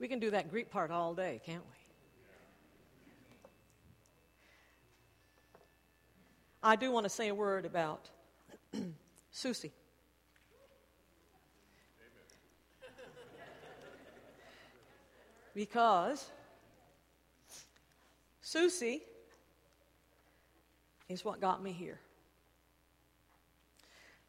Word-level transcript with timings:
We 0.00 0.08
can 0.08 0.18
do 0.18 0.30
that 0.30 0.50
Greek 0.50 0.70
part 0.70 0.90
all 0.90 1.12
day, 1.12 1.42
can't 1.44 1.62
we? 1.62 1.76
I 6.62 6.74
do 6.74 6.90
want 6.90 7.04
to 7.04 7.10
say 7.10 7.28
a 7.28 7.34
word 7.34 7.66
about 7.66 8.08
SUUSI. 9.34 9.70
Because 15.54 16.30
SUUSI 18.42 19.02
is 21.10 21.24
what 21.26 21.42
got 21.42 21.62
me 21.62 21.72
here. 21.72 22.00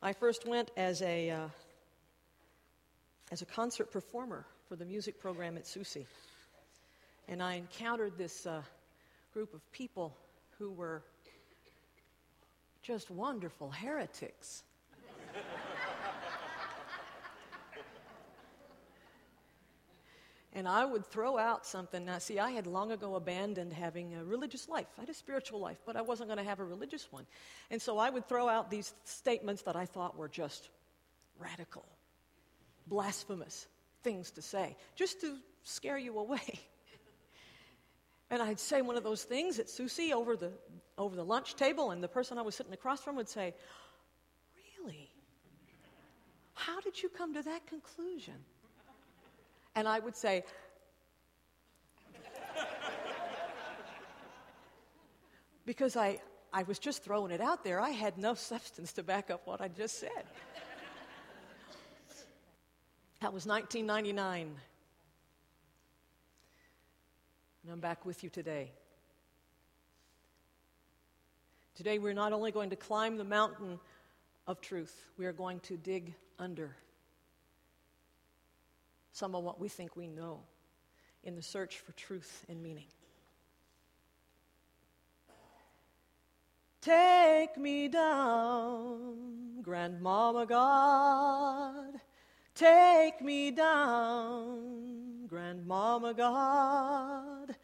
I 0.01 0.11
first 0.11 0.45
went 0.45 0.69
as 0.75 1.01
a, 1.01 1.29
uh, 1.29 1.47
as 3.31 3.41
a 3.41 3.45
concert 3.45 3.89
performer 3.89 4.45
for 4.71 4.77
the 4.77 4.85
music 4.85 5.19
program 5.19 5.57
at 5.57 5.65
SUUSI. 5.65 6.05
And 7.27 7.43
I 7.43 7.55
encountered 7.55 8.17
this 8.17 8.45
uh, 8.45 8.61
group 9.33 9.53
of 9.53 9.69
people 9.73 10.15
who 10.57 10.71
were 10.71 11.03
just 12.81 13.11
wonderful 13.11 13.69
heretics. 13.69 14.63
and 20.53 20.69
I 20.69 20.85
would 20.85 21.05
throw 21.05 21.37
out 21.37 21.65
something. 21.65 22.05
Now, 22.05 22.19
see, 22.19 22.39
I 22.39 22.51
had 22.51 22.65
long 22.65 22.93
ago 22.93 23.15
abandoned 23.15 23.73
having 23.73 24.13
a 24.15 24.23
religious 24.23 24.69
life. 24.69 24.87
I 24.97 25.01
had 25.01 25.09
a 25.09 25.13
spiritual 25.13 25.59
life, 25.59 25.81
but 25.85 25.97
I 25.97 26.01
wasn't 26.01 26.29
going 26.29 26.37
to 26.37 26.45
have 26.45 26.61
a 26.61 26.65
religious 26.65 27.11
one. 27.11 27.25
And 27.71 27.81
so 27.81 27.97
I 27.97 28.09
would 28.09 28.25
throw 28.29 28.47
out 28.47 28.71
these 28.71 28.93
statements 29.03 29.63
that 29.63 29.75
I 29.75 29.85
thought 29.85 30.17
were 30.17 30.29
just 30.29 30.69
radical, 31.37 31.83
blasphemous 32.87 33.67
things 34.03 34.31
to 34.31 34.41
say, 34.41 34.75
just 34.95 35.21
to 35.21 35.37
scare 35.63 35.97
you 35.97 36.17
away. 36.19 36.59
and 38.29 38.41
I'd 38.41 38.59
say 38.59 38.81
one 38.81 38.97
of 38.97 39.03
those 39.03 39.23
things 39.23 39.59
at 39.59 39.67
SUUSI 39.67 40.11
over 40.11 40.35
the, 40.35 40.51
over 40.97 41.15
the 41.15 41.25
lunch 41.25 41.55
table, 41.55 41.91
and 41.91 42.03
the 42.03 42.07
person 42.07 42.37
I 42.37 42.41
was 42.41 42.55
sitting 42.55 42.73
across 42.73 43.01
from 43.01 43.15
would 43.15 43.29
say, 43.29 43.53
Really? 44.79 45.09
How 46.53 46.79
did 46.81 47.01
you 47.01 47.09
come 47.09 47.33
to 47.33 47.41
that 47.41 47.65
conclusion? 47.65 48.35
And 49.75 49.87
I 49.87 49.99
would 49.99 50.15
say, 50.15 50.43
because 55.65 55.95
I, 55.95 56.19
I 56.51 56.63
was 56.63 56.77
just 56.77 57.03
throwing 57.03 57.31
it 57.31 57.39
out 57.41 57.63
there, 57.63 57.79
I 57.79 57.91
had 57.91 58.17
no 58.17 58.33
substance 58.51 58.91
to 58.93 59.03
back 59.03 59.29
up 59.31 59.41
what 59.45 59.61
I 59.61 59.69
just 59.69 59.99
said. 59.99 60.25
That 63.21 63.33
was 63.33 63.45
1999. 63.45 64.51
And 67.61 67.71
I'm 67.71 67.79
back 67.79 68.03
with 68.03 68.23
you 68.23 68.31
today. 68.31 68.71
Today, 71.75 71.99
we're 71.99 72.13
not 72.13 72.33
only 72.33 72.51
going 72.51 72.71
to 72.71 72.75
climb 72.75 73.17
the 73.17 73.23
mountain 73.23 73.79
of 74.47 74.59
truth, 74.59 74.95
we 75.19 75.27
are 75.27 75.33
going 75.33 75.59
to 75.61 75.77
dig 75.77 76.15
under 76.39 76.75
some 79.13 79.35
of 79.35 79.43
what 79.43 79.59
we 79.59 79.69
think 79.69 79.95
we 79.95 80.07
know 80.07 80.39
in 81.23 81.35
the 81.35 81.43
search 81.43 81.77
for 81.77 81.91
truth 81.91 82.43
and 82.49 82.63
meaning. 82.63 82.87
Take 86.81 87.55
me 87.55 87.87
down, 87.87 89.61
Grandmama 89.61 90.47
God. 90.47 92.01
Take 92.61 93.23
me 93.23 93.49
down, 93.49 95.25
Grandmama 95.25 96.13
God. 96.13 97.55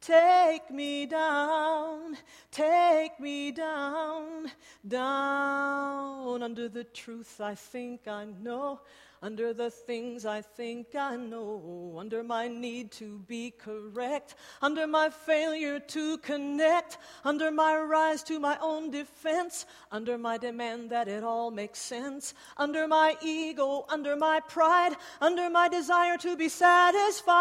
Take 0.00 0.70
me 0.70 1.04
down, 1.04 2.16
take 2.50 3.20
me 3.20 3.52
down, 3.52 4.50
down 4.88 6.42
under 6.42 6.70
the 6.70 6.84
truth 6.84 7.38
I 7.38 7.54
think 7.54 8.08
I 8.08 8.24
know 8.24 8.80
under 9.26 9.52
the 9.52 9.68
things 9.68 10.24
I 10.24 10.40
think 10.40 10.94
I 10.94 11.16
know, 11.16 11.96
under 11.98 12.22
my 12.22 12.46
need 12.46 12.92
to 12.92 13.18
be 13.26 13.50
correct, 13.50 14.36
under 14.62 14.86
my 14.86 15.10
failure 15.10 15.80
to 15.80 16.18
connect, 16.18 16.98
under 17.24 17.50
my 17.50 17.76
rise 17.76 18.22
to 18.22 18.38
my 18.38 18.56
own 18.62 18.92
defense, 18.92 19.66
under 19.90 20.16
my 20.16 20.38
demand 20.38 20.90
that 20.90 21.08
it 21.08 21.24
all 21.24 21.50
makes 21.50 21.80
sense, 21.80 22.34
under 22.56 22.86
my 22.86 23.16
ego, 23.20 23.84
under 23.88 24.14
my 24.14 24.38
pride, 24.46 24.94
under 25.20 25.50
my 25.50 25.68
desire 25.68 26.16
to 26.18 26.36
be 26.36 26.48
satisfied. 26.48 27.34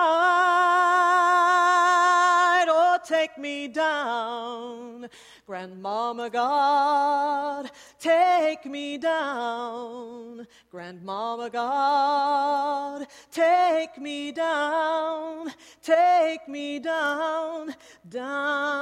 Oh, 2.68 2.98
take 3.06 3.38
me 3.38 3.68
down, 3.68 5.08
Grandmama 5.46 6.32
God, 6.32 7.70
take 8.00 8.66
me 8.66 8.98
down, 8.98 10.48
Grandmama 10.72 11.52
God. 11.52 11.75
God, 11.76 13.06
take 13.32 13.98
me 14.00 14.32
down, 14.32 15.52
take 15.84 16.48
me 16.48 16.80
down, 16.80 17.76
down 18.08 18.75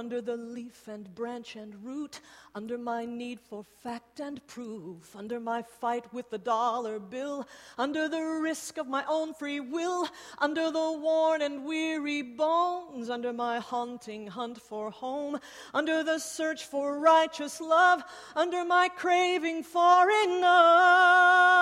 under 0.00 0.22
the 0.22 0.36
leaf 0.38 0.88
and 0.88 1.14
branch 1.14 1.56
and 1.56 1.74
root, 1.84 2.20
under 2.54 2.78
my 2.78 3.04
need 3.04 3.38
for 3.38 3.62
fact 3.82 4.18
and 4.18 4.40
proof, 4.46 5.14
under 5.14 5.38
my 5.38 5.60
fight 5.60 6.10
with 6.10 6.30
the 6.30 6.38
dollar 6.38 6.98
bill, 6.98 7.46
under 7.76 8.08
the 8.08 8.22
risk 8.42 8.78
of 8.78 8.88
my 8.88 9.04
own 9.06 9.34
free 9.34 9.60
will, 9.60 10.08
under 10.38 10.70
the 10.70 10.92
worn 11.04 11.42
and 11.42 11.66
weary 11.66 12.22
bones, 12.22 13.10
under 13.10 13.30
my 13.30 13.58
haunting 13.58 14.26
hunt 14.26 14.58
for 14.58 14.90
home, 14.90 15.38
under 15.74 16.02
the 16.02 16.18
search 16.18 16.64
for 16.64 16.98
righteous 16.98 17.60
love, 17.60 18.02
under 18.34 18.64
my 18.64 18.88
craving 18.88 19.62
for 19.62 20.08
enough 20.24 21.60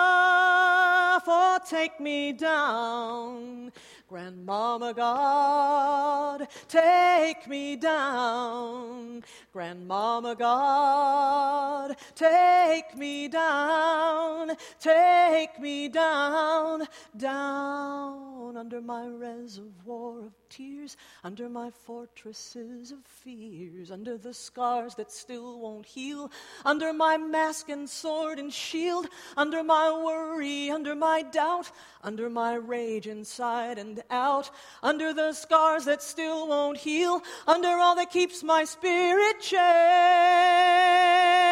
for 1.24 1.58
take 1.66 2.00
me 2.00 2.32
down. 2.32 3.72
Grandmama 4.08 4.94
God, 4.94 6.48
take 6.66 7.46
me 7.46 7.76
down. 7.76 9.22
Grandmama 9.52 10.34
God, 10.34 11.94
take 12.14 12.96
me 12.96 13.28
down. 13.28 14.52
Take 14.80 15.60
me 15.60 15.88
down, 15.88 16.86
down 17.18 18.56
under 18.56 18.80
my 18.80 19.06
reservoir 19.06 20.20
of 20.20 20.47
tears, 20.48 20.96
under 21.24 21.48
my 21.48 21.70
fortresses 21.70 22.92
of 22.92 22.98
fears, 23.04 23.90
under 23.90 24.16
the 24.16 24.34
scars 24.34 24.94
that 24.96 25.10
still 25.10 25.58
won't 25.58 25.86
heal, 25.86 26.30
under 26.64 26.92
my 26.92 27.16
mask 27.16 27.68
and 27.68 27.88
sword 27.88 28.38
and 28.38 28.52
shield, 28.52 29.08
under 29.36 29.62
my 29.62 29.92
worry, 29.92 30.70
under 30.70 30.94
my 30.94 31.22
doubt, 31.22 31.70
under 32.02 32.30
my 32.30 32.54
rage 32.54 33.06
inside 33.06 33.78
and 33.78 34.02
out, 34.10 34.50
under 34.82 35.12
the 35.12 35.32
scars 35.32 35.84
that 35.84 36.02
still 36.02 36.48
won't 36.48 36.78
heal, 36.78 37.22
under 37.46 37.68
all 37.68 37.96
that 37.96 38.10
keeps 38.10 38.42
my 38.42 38.64
spirit 38.64 39.40
chained. 39.40 41.47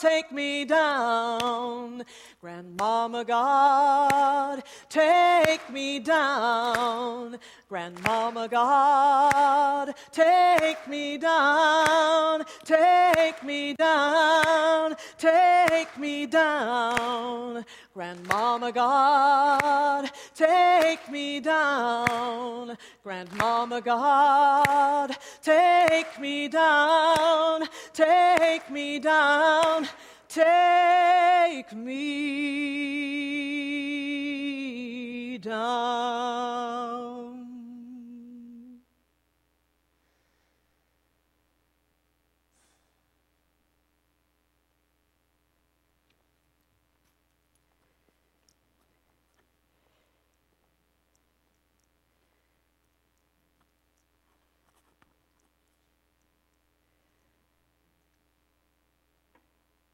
Take 0.00 0.30
me 0.30 0.64
down, 0.66 2.04
Grandmama 2.42 3.24
God, 3.24 4.62
take 4.90 5.70
me 5.70 6.00
down. 6.00 7.38
Grandmama 7.68 8.46
God, 8.48 9.94
take 10.12 10.86
me 10.88 11.18
down, 11.18 12.44
take 12.64 13.42
me 13.42 13.74
down, 13.74 14.94
take 15.18 15.98
me 15.98 16.26
down. 16.26 17.64
Grandmama 17.94 18.72
God, 18.72 20.10
take 20.34 21.10
me 21.10 21.40
down. 21.40 22.76
Grandmama 23.02 23.80
God, 23.80 25.15
take 25.46 26.18
me 26.20 26.48
down, 26.48 27.62
take 27.92 28.68
me 28.68 28.98
down, 28.98 29.86
take 30.28 31.72
me 31.72 32.95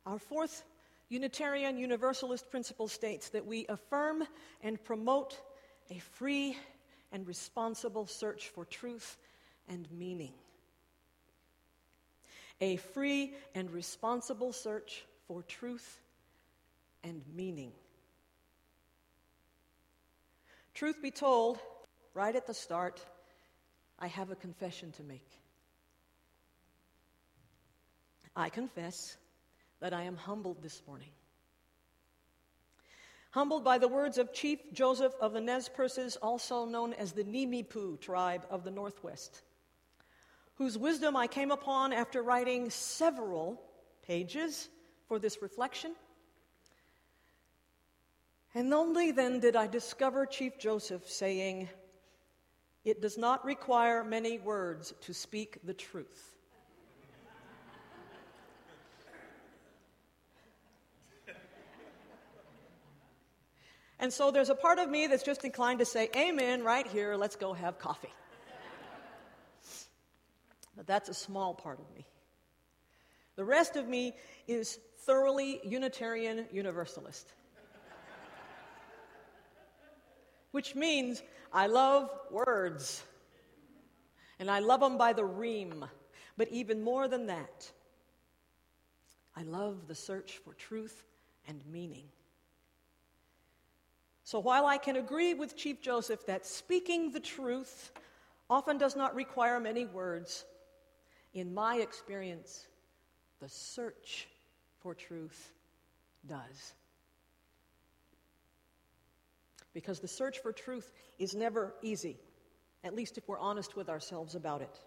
Our 0.04 0.18
fourth 0.18 0.64
Unitarian 1.08 1.78
Universalist 1.78 2.50
principle 2.50 2.88
states 2.88 3.28
that 3.30 3.46
we 3.46 3.66
affirm 3.68 4.24
and 4.62 4.82
promote 4.82 5.38
a 5.90 5.98
free 5.98 6.56
and 7.12 7.26
responsible 7.26 8.06
search 8.06 8.48
for 8.48 8.64
truth 8.64 9.18
and 9.68 9.86
meaning. 9.92 10.32
A 12.60 12.76
free 12.76 13.34
and 13.54 13.70
responsible 13.70 14.52
search 14.52 15.04
for 15.28 15.42
truth 15.42 16.00
and 17.04 17.22
meaning. 17.34 17.72
Truth 20.74 21.02
be 21.02 21.10
told, 21.10 21.58
right 22.14 22.34
at 22.34 22.46
the 22.46 22.54
start, 22.54 23.04
I 23.98 24.06
have 24.08 24.30
a 24.30 24.36
confession 24.36 24.92
to 24.92 25.02
make. 25.02 25.28
I 28.34 28.48
confess 28.48 29.16
that 29.82 29.92
I 29.92 30.04
am 30.04 30.16
humbled 30.16 30.62
this 30.62 30.80
morning. 30.86 31.10
Humbled 33.32 33.64
by 33.64 33.78
the 33.78 33.88
words 33.88 34.16
of 34.16 34.32
Chief 34.32 34.60
Joseph 34.72 35.12
of 35.20 35.32
the 35.32 35.40
Nez 35.40 35.68
Perces, 35.68 36.16
also 36.22 36.64
known 36.64 36.92
as 36.92 37.10
the 37.10 37.24
Nimiipuu 37.24 38.00
tribe 38.00 38.46
of 38.48 38.62
the 38.62 38.70
Northwest, 38.70 39.42
whose 40.54 40.78
wisdom 40.78 41.16
I 41.16 41.26
came 41.26 41.50
upon 41.50 41.92
after 41.92 42.22
writing 42.22 42.70
several 42.70 43.60
pages 44.06 44.68
for 45.08 45.18
this 45.18 45.42
reflection. 45.42 45.96
And 48.54 48.72
only 48.72 49.10
then 49.10 49.40
did 49.40 49.56
I 49.56 49.66
discover 49.66 50.26
Chief 50.26 50.60
Joseph 50.60 51.08
saying, 51.08 51.68
It 52.84 53.02
does 53.02 53.18
not 53.18 53.44
require 53.44 54.04
many 54.04 54.38
words 54.38 54.94
to 55.00 55.12
speak 55.12 55.58
the 55.64 55.74
truth. 55.74 56.32
And 64.02 64.12
so 64.12 64.32
there's 64.32 64.50
a 64.50 64.54
part 64.56 64.80
of 64.80 64.90
me 64.90 65.06
that's 65.06 65.22
just 65.22 65.44
inclined 65.44 65.78
to 65.78 65.84
say, 65.84 66.10
Amen, 66.16 66.64
right 66.64 66.84
here, 66.88 67.14
let's 67.14 67.36
go 67.36 67.52
have 67.52 67.78
coffee. 67.78 68.12
But 70.76 70.88
that's 70.88 71.08
a 71.08 71.14
small 71.14 71.54
part 71.54 71.78
of 71.78 71.84
me. 71.94 72.04
The 73.36 73.44
rest 73.44 73.76
of 73.76 73.86
me 73.86 74.14
is 74.48 74.80
thoroughly 75.06 75.60
Unitarian 75.62 76.46
Universalist. 76.50 77.32
Which 80.50 80.74
means 80.74 81.22
I 81.52 81.68
love 81.68 82.10
words. 82.28 83.04
And 84.40 84.50
I 84.50 84.58
love 84.58 84.80
them 84.80 84.98
by 84.98 85.12
the 85.12 85.24
ream. 85.24 85.84
But 86.36 86.48
even 86.48 86.82
more 86.82 87.06
than 87.06 87.26
that, 87.26 87.70
I 89.36 89.44
love 89.44 89.86
the 89.86 89.94
search 89.94 90.38
for 90.38 90.54
truth 90.54 91.04
and 91.46 91.64
meaning. 91.70 92.08
So 94.24 94.38
while 94.38 94.66
I 94.66 94.78
can 94.78 94.96
agree 94.96 95.34
with 95.34 95.56
Chief 95.56 95.80
Joseph 95.80 96.26
that 96.26 96.46
speaking 96.46 97.10
the 97.10 97.20
truth 97.20 97.90
often 98.48 98.78
does 98.78 98.96
not 98.96 99.14
require 99.14 99.58
many 99.58 99.84
words, 99.86 100.44
in 101.34 101.54
my 101.54 101.76
experience, 101.76 102.66
the 103.40 103.48
search 103.48 104.28
for 104.80 104.94
truth 104.94 105.52
does. 106.26 106.74
Because 109.74 110.00
the 110.00 110.08
search 110.08 110.38
for 110.40 110.52
truth 110.52 110.92
is 111.18 111.34
never 111.34 111.74
easy, 111.82 112.18
at 112.84 112.94
least 112.94 113.16
if 113.16 113.26
we're 113.26 113.38
honest 113.38 113.74
with 113.74 113.88
ourselves 113.88 114.34
about 114.34 114.60
it. 114.60 114.80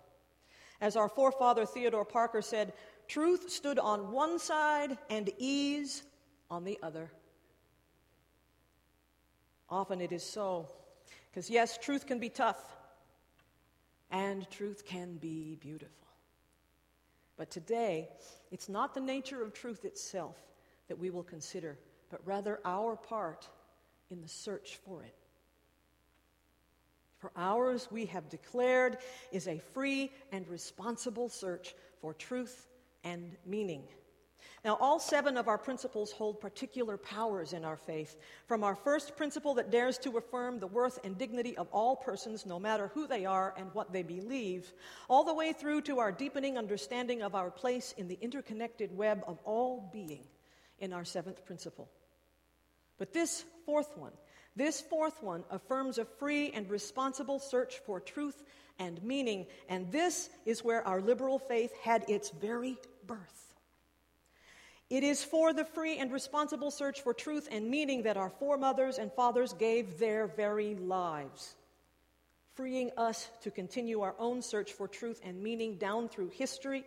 As 0.79 0.95
our 0.95 1.09
forefather 1.09 1.65
Theodore 1.65 2.05
Parker 2.05 2.41
said, 2.41 2.73
truth 3.07 3.49
stood 3.49 3.79
on 3.79 4.11
one 4.11 4.37
side 4.37 4.97
and 5.09 5.29
ease 5.37 6.03
on 6.51 6.63
the 6.63 6.77
other. 6.83 7.09
Often 9.69 10.01
it 10.01 10.11
is 10.11 10.23
so. 10.23 10.69
Because, 11.29 11.49
yes, 11.49 11.77
truth 11.77 12.05
can 12.05 12.19
be 12.19 12.29
tough, 12.29 12.75
and 14.09 14.49
truth 14.49 14.85
can 14.85 15.15
be 15.15 15.57
beautiful. 15.59 16.07
But 17.37 17.49
today, 17.49 18.09
it's 18.51 18.69
not 18.69 18.93
the 18.93 19.01
nature 19.01 19.41
of 19.41 19.53
truth 19.53 19.83
itself 19.83 20.37
that 20.87 20.97
we 20.97 21.09
will 21.09 21.23
consider, 21.23 21.77
but 22.09 22.21
rather 22.25 22.59
our 22.63 22.95
part 22.95 23.49
in 24.09 24.21
the 24.21 24.27
search 24.27 24.79
for 24.85 25.03
it. 25.03 25.15
For 27.17 27.31
ours, 27.35 27.87
we 27.91 28.05
have 28.05 28.29
declared, 28.29 28.97
is 29.31 29.47
a 29.47 29.59
free 29.73 30.11
and 30.31 30.47
responsible 30.47 31.27
search 31.27 31.75
for 31.99 32.13
truth 32.13 32.67
and 33.03 33.35
meaning. 33.45 33.83
Now, 34.63 34.77
all 34.81 34.99
seven 34.99 35.37
of 35.37 35.47
our 35.47 35.57
principles 35.57 36.11
hold 36.11 36.39
particular 36.39 36.97
powers 36.97 37.53
in 37.53 37.63
our 37.63 37.77
faith. 37.77 38.17
From 38.47 38.63
our 38.63 38.75
first 38.75 39.15
principle 39.15 39.53
that 39.55 39.71
dares 39.71 39.97
to 39.99 40.17
affirm 40.17 40.59
the 40.59 40.67
worth 40.67 40.99
and 41.03 41.17
dignity 41.17 41.55
of 41.55 41.67
all 41.71 41.95
persons, 41.95 42.45
no 42.45 42.59
matter 42.59 42.89
who 42.93 43.05
they 43.05 43.25
are 43.25 43.53
and 43.57 43.73
what 43.73 43.93
they 43.93 44.03
believe, 44.03 44.73
all 45.07 45.23
the 45.23 45.33
way 45.33 45.53
through 45.53 45.81
to 45.81 45.99
our 45.99 46.11
deepening 46.11 46.57
understanding 46.57 47.21
of 47.21 47.35
our 47.35 47.51
place 47.51 47.93
in 47.97 48.07
the 48.07 48.17
interconnected 48.21 48.95
web 48.95 49.23
of 49.27 49.39
all 49.43 49.89
being 49.93 50.23
in 50.79 50.93
our 50.93 51.05
seventh 51.05 51.45
principle. 51.45 51.89
But 52.97 53.13
this 53.13 53.45
fourth 53.65 53.97
one, 53.97 54.13
this 54.55 54.81
fourth 54.81 55.21
one 55.21 55.43
affirms 55.51 55.97
a 55.97 56.05
free 56.05 56.51
and 56.51 56.69
responsible 56.69 57.39
search 57.39 57.79
for 57.85 57.99
truth 57.99 58.43
and 58.79 59.01
meaning, 59.03 59.47
and 59.69 59.91
this 59.91 60.29
is 60.45 60.63
where 60.63 60.85
our 60.87 61.01
liberal 61.01 61.39
faith 61.39 61.73
had 61.81 62.05
its 62.09 62.29
very 62.29 62.77
birth. 63.05 63.44
It 64.89 65.03
is 65.03 65.23
for 65.23 65.51
the 65.51 65.65
free 65.65 65.97
and 65.97 66.11
responsible 66.11 66.69
search 66.69 67.01
for 67.01 67.13
truth 67.13 67.47
and 67.51 67.69
meaning 67.69 68.03
that 68.03 68.17
our 68.17 68.29
foremothers 68.29 68.99
and 68.99 69.11
fathers 69.11 69.53
gave 69.53 69.97
their 69.97 70.27
very 70.27 70.75
lives, 70.75 71.55
freeing 72.53 72.91
us 72.95 73.29
to 73.41 73.49
continue 73.49 74.01
our 74.01 74.15
own 74.19 74.41
search 74.41 74.73
for 74.73 74.87
truth 74.87 75.21
and 75.23 75.41
meaning 75.41 75.77
down 75.77 76.07
through 76.07 76.29
history 76.29 76.85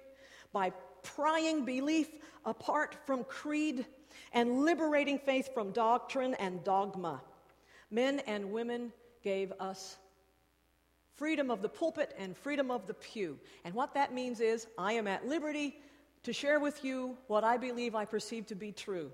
by 0.53 0.71
prying 1.03 1.65
belief 1.65 2.09
apart 2.45 2.97
from 3.05 3.25
creed 3.25 3.85
and 4.33 4.65
liberating 4.65 5.19
faith 5.19 5.53
from 5.53 5.73
doctrine 5.73 6.35
and 6.35 6.63
dogma. 6.63 7.21
Men 7.91 8.21
and 8.21 8.53
women 8.53 8.93
gave 9.25 9.53
us 9.59 9.97
freedom 11.17 11.51
of 11.51 11.63
the 11.63 11.69
pulpit 11.69 12.15
and 12.17 12.37
freedom 12.37 12.71
of 12.71 12.87
the 12.87 12.95
pew. 12.95 13.39
And 13.65 13.75
what 13.75 13.95
that 13.95 14.15
means 14.15 14.41
is 14.41 14.69
I 14.79 14.93
am 14.93 15.09
at 15.09 15.27
liberty 15.27 15.77
to 16.23 16.33
share 16.33 16.61
with 16.61 16.85
you 16.85 17.17
what 17.27 17.45
I 17.45 17.57
believe 17.57 17.95
I 17.95 18.05
perceive 18.05 18.47
to 18.47 18.55
be 18.55 18.73
true. 18.73 19.11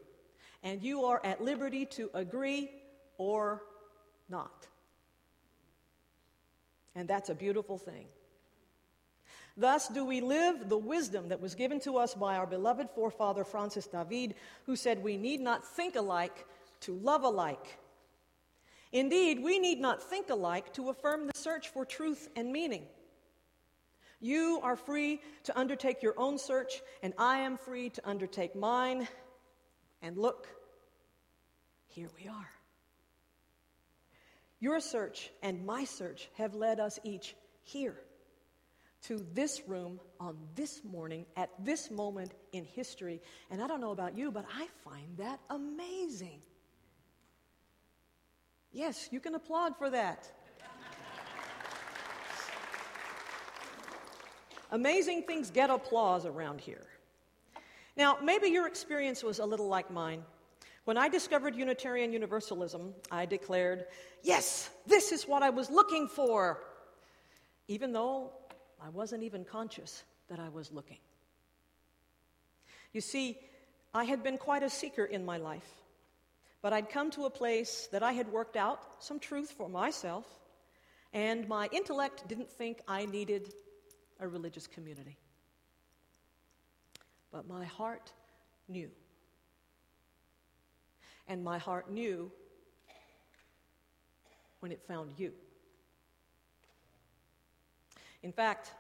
And 0.62 0.82
you 0.82 1.04
are 1.04 1.20
at 1.24 1.42
liberty 1.42 1.86
to 1.86 2.10
agree 2.14 2.70
or 3.18 3.62
not. 4.28 4.66
And 6.94 7.08
that's 7.08 7.28
a 7.28 7.34
beautiful 7.34 7.76
thing. 7.76 8.06
Thus, 9.56 9.88
do 9.88 10.04
we 10.04 10.20
live 10.20 10.68
the 10.68 10.78
wisdom 10.78 11.28
that 11.28 11.40
was 11.40 11.54
given 11.54 11.78
to 11.80 11.96
us 11.96 12.14
by 12.14 12.36
our 12.36 12.46
beloved 12.46 12.90
forefather 12.90 13.44
Francis 13.44 13.86
David, 13.86 14.34
who 14.66 14.74
said 14.74 15.02
we 15.02 15.16
need 15.16 15.40
not 15.40 15.64
think 15.64 15.94
alike 15.94 16.44
to 16.80 16.94
love 16.94 17.22
alike. 17.22 17.78
Indeed, 18.92 19.42
we 19.42 19.58
need 19.58 19.80
not 19.80 20.02
think 20.02 20.28
alike 20.30 20.72
to 20.74 20.90
affirm 20.90 21.26
the 21.26 21.32
search 21.34 21.68
for 21.68 21.84
truth 21.84 22.28
and 22.36 22.52
meaning. 22.52 22.84
You 24.20 24.60
are 24.62 24.76
free 24.76 25.20
to 25.44 25.58
undertake 25.58 26.02
your 26.02 26.14
own 26.16 26.38
search, 26.38 26.82
and 27.02 27.12
I 27.18 27.38
am 27.38 27.56
free 27.56 27.90
to 27.90 28.08
undertake 28.08 28.54
mine. 28.54 29.08
And 30.02 30.16
look, 30.16 30.48
here 31.86 32.08
we 32.20 32.28
are. 32.28 32.50
Your 34.60 34.80
search 34.80 35.30
and 35.42 35.66
my 35.66 35.84
search 35.84 36.28
have 36.34 36.54
led 36.54 36.80
us 36.80 36.98
each 37.04 37.34
here 37.62 37.96
to 39.02 39.24
this 39.34 39.60
room 39.68 40.00
on 40.18 40.38
this 40.54 40.82
morning 40.82 41.26
at 41.36 41.50
this 41.62 41.90
moment 41.90 42.32
in 42.52 42.64
history. 42.64 43.20
And 43.50 43.62
I 43.62 43.66
don't 43.66 43.80
know 43.80 43.90
about 43.90 44.16
you, 44.16 44.30
but 44.30 44.46
I 44.56 44.66
find 44.82 45.18
that 45.18 45.40
amazing. 45.50 46.40
Yes, 48.72 49.08
you 49.12 49.20
can 49.20 49.34
applaud 49.34 49.76
for 49.76 49.90
that. 49.90 50.30
Amazing 54.74 55.22
things 55.22 55.52
get 55.52 55.70
applause 55.70 56.26
around 56.26 56.60
here. 56.60 56.84
Now, 57.96 58.18
maybe 58.20 58.48
your 58.48 58.66
experience 58.66 59.22
was 59.22 59.38
a 59.38 59.46
little 59.46 59.68
like 59.68 59.88
mine. 59.88 60.24
When 60.84 60.96
I 60.96 61.08
discovered 61.08 61.54
Unitarian 61.54 62.12
Universalism, 62.12 62.92
I 63.08 63.24
declared, 63.24 63.84
Yes, 64.24 64.68
this 64.84 65.12
is 65.12 65.28
what 65.28 65.44
I 65.44 65.50
was 65.50 65.70
looking 65.70 66.08
for, 66.08 66.58
even 67.68 67.92
though 67.92 68.32
I 68.82 68.88
wasn't 68.88 69.22
even 69.22 69.44
conscious 69.44 70.02
that 70.28 70.40
I 70.40 70.48
was 70.48 70.72
looking. 70.72 70.98
You 72.92 73.00
see, 73.00 73.38
I 73.94 74.02
had 74.02 74.24
been 74.24 74.38
quite 74.38 74.64
a 74.64 74.70
seeker 74.70 75.04
in 75.04 75.24
my 75.24 75.36
life, 75.36 75.70
but 76.62 76.72
I'd 76.72 76.90
come 76.90 77.12
to 77.12 77.26
a 77.26 77.30
place 77.30 77.88
that 77.92 78.02
I 78.02 78.10
had 78.10 78.26
worked 78.26 78.56
out 78.56 78.80
some 78.98 79.20
truth 79.20 79.52
for 79.52 79.68
myself, 79.68 80.26
and 81.12 81.46
my 81.46 81.68
intellect 81.70 82.26
didn't 82.26 82.50
think 82.50 82.80
I 82.88 83.06
needed 83.06 83.54
a 84.20 84.28
religious 84.28 84.66
community. 84.66 85.16
But 87.32 87.48
my 87.48 87.64
heart 87.64 88.12
knew. 88.68 88.90
And 91.26 91.42
my 91.42 91.58
heart 91.58 91.90
knew 91.90 92.30
when 94.60 94.72
it 94.72 94.80
found 94.86 95.12
you. 95.18 95.32
In 98.22 98.32
fact, 98.32 98.72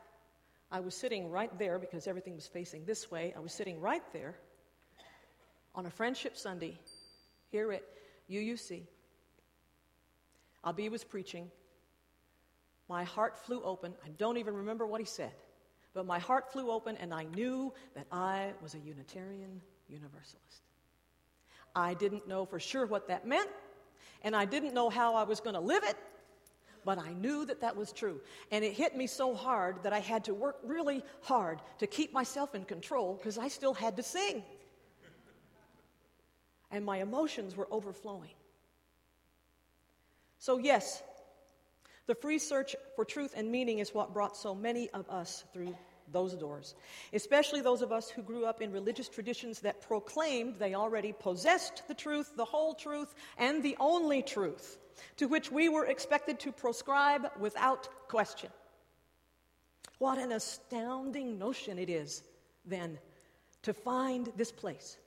I 0.70 0.80
was 0.80 0.94
sitting 0.94 1.30
right 1.30 1.56
there 1.58 1.78
because 1.78 2.06
everything 2.06 2.34
was 2.34 2.46
facing 2.46 2.84
this 2.84 3.10
way. 3.10 3.34
I 3.36 3.40
was 3.40 3.52
sitting 3.52 3.80
right 3.80 4.02
there 4.12 4.34
on 5.74 5.86
a 5.86 5.90
Friendship 5.90 6.36
Sunday 6.36 6.78
here 7.50 7.72
at 7.72 7.82
UUC. 8.30 8.82
Abi 10.64 10.88
was 10.88 11.04
preaching. 11.04 11.50
My 12.88 13.04
heart 13.04 13.38
flew 13.38 13.62
open. 13.62 13.94
I 14.04 14.10
don't 14.18 14.36
even 14.36 14.54
remember 14.54 14.86
what 14.86 15.00
he 15.00 15.06
said, 15.06 15.32
but 15.94 16.06
my 16.06 16.18
heart 16.18 16.52
flew 16.52 16.70
open 16.70 16.96
and 16.96 17.14
I 17.14 17.24
knew 17.24 17.72
that 17.94 18.06
I 18.12 18.52
was 18.62 18.74
a 18.74 18.78
Unitarian 18.78 19.60
Universalist. 19.88 20.62
I 21.74 21.94
didn't 21.94 22.28
know 22.28 22.44
for 22.44 22.60
sure 22.60 22.86
what 22.86 23.08
that 23.08 23.26
meant, 23.26 23.48
and 24.22 24.36
I 24.36 24.44
didn't 24.44 24.74
know 24.74 24.90
how 24.90 25.14
I 25.14 25.24
was 25.24 25.40
going 25.40 25.54
to 25.54 25.60
live 25.60 25.82
it, 25.84 25.96
but 26.84 26.98
I 26.98 27.12
knew 27.14 27.44
that 27.46 27.60
that 27.62 27.74
was 27.74 27.92
true. 27.92 28.20
And 28.52 28.64
it 28.64 28.74
hit 28.74 28.96
me 28.96 29.06
so 29.06 29.34
hard 29.34 29.82
that 29.82 29.92
I 29.92 29.98
had 30.00 30.24
to 30.24 30.34
work 30.34 30.58
really 30.62 31.02
hard 31.22 31.60
to 31.78 31.86
keep 31.86 32.12
myself 32.12 32.54
in 32.54 32.64
control 32.64 33.14
because 33.14 33.38
I 33.38 33.48
still 33.48 33.74
had 33.74 33.96
to 33.96 34.02
sing. 34.02 34.42
And 36.70 36.84
my 36.84 36.98
emotions 36.98 37.56
were 37.56 37.68
overflowing. 37.70 38.34
So, 40.38 40.58
yes, 40.58 41.02
the 42.06 42.14
free 42.14 42.38
search 42.38 42.76
for 42.94 43.04
truth 43.04 43.34
and 43.36 43.50
meaning 43.50 43.78
is 43.78 43.94
what 43.94 44.12
brought 44.12 44.36
so 44.36 44.54
many 44.54 44.90
of 44.90 45.08
us 45.08 45.44
through 45.52 45.74
those 46.12 46.34
doors, 46.34 46.74
especially 47.12 47.60
those 47.60 47.82
of 47.82 47.92
us 47.92 48.10
who 48.10 48.22
grew 48.22 48.44
up 48.44 48.60
in 48.60 48.70
religious 48.70 49.08
traditions 49.08 49.60
that 49.60 49.80
proclaimed 49.80 50.56
they 50.58 50.74
already 50.74 51.12
possessed 51.12 51.82
the 51.88 51.94
truth, 51.94 52.32
the 52.36 52.44
whole 52.44 52.74
truth, 52.74 53.14
and 53.38 53.62
the 53.62 53.76
only 53.80 54.22
truth, 54.22 54.78
to 55.16 55.26
which 55.26 55.50
we 55.50 55.68
were 55.68 55.86
expected 55.86 56.38
to 56.40 56.52
proscribe 56.52 57.30
without 57.40 57.88
question. 58.08 58.50
What 59.98 60.18
an 60.18 60.32
astounding 60.32 61.38
notion 61.38 61.78
it 61.78 61.88
is, 61.88 62.22
then, 62.66 62.98
to 63.62 63.72
find 63.72 64.30
this 64.36 64.52
place 64.52 64.98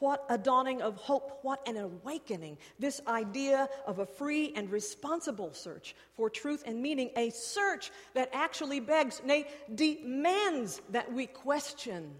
what 0.00 0.24
a 0.28 0.36
dawning 0.36 0.82
of 0.82 0.96
hope, 0.96 1.38
what 1.42 1.66
an 1.68 1.76
awakening. 1.76 2.58
This 2.78 3.00
idea 3.06 3.68
of 3.86 3.98
a 4.00 4.06
free 4.06 4.52
and 4.56 4.70
responsible 4.70 5.52
search 5.52 5.94
for 6.16 6.28
truth 6.28 6.64
and 6.66 6.82
meaning, 6.82 7.10
a 7.16 7.30
search 7.30 7.90
that 8.14 8.30
actually 8.32 8.80
begs, 8.80 9.22
nay, 9.24 9.46
demands 9.74 10.80
that 10.90 11.12
we 11.12 11.26
question. 11.26 12.10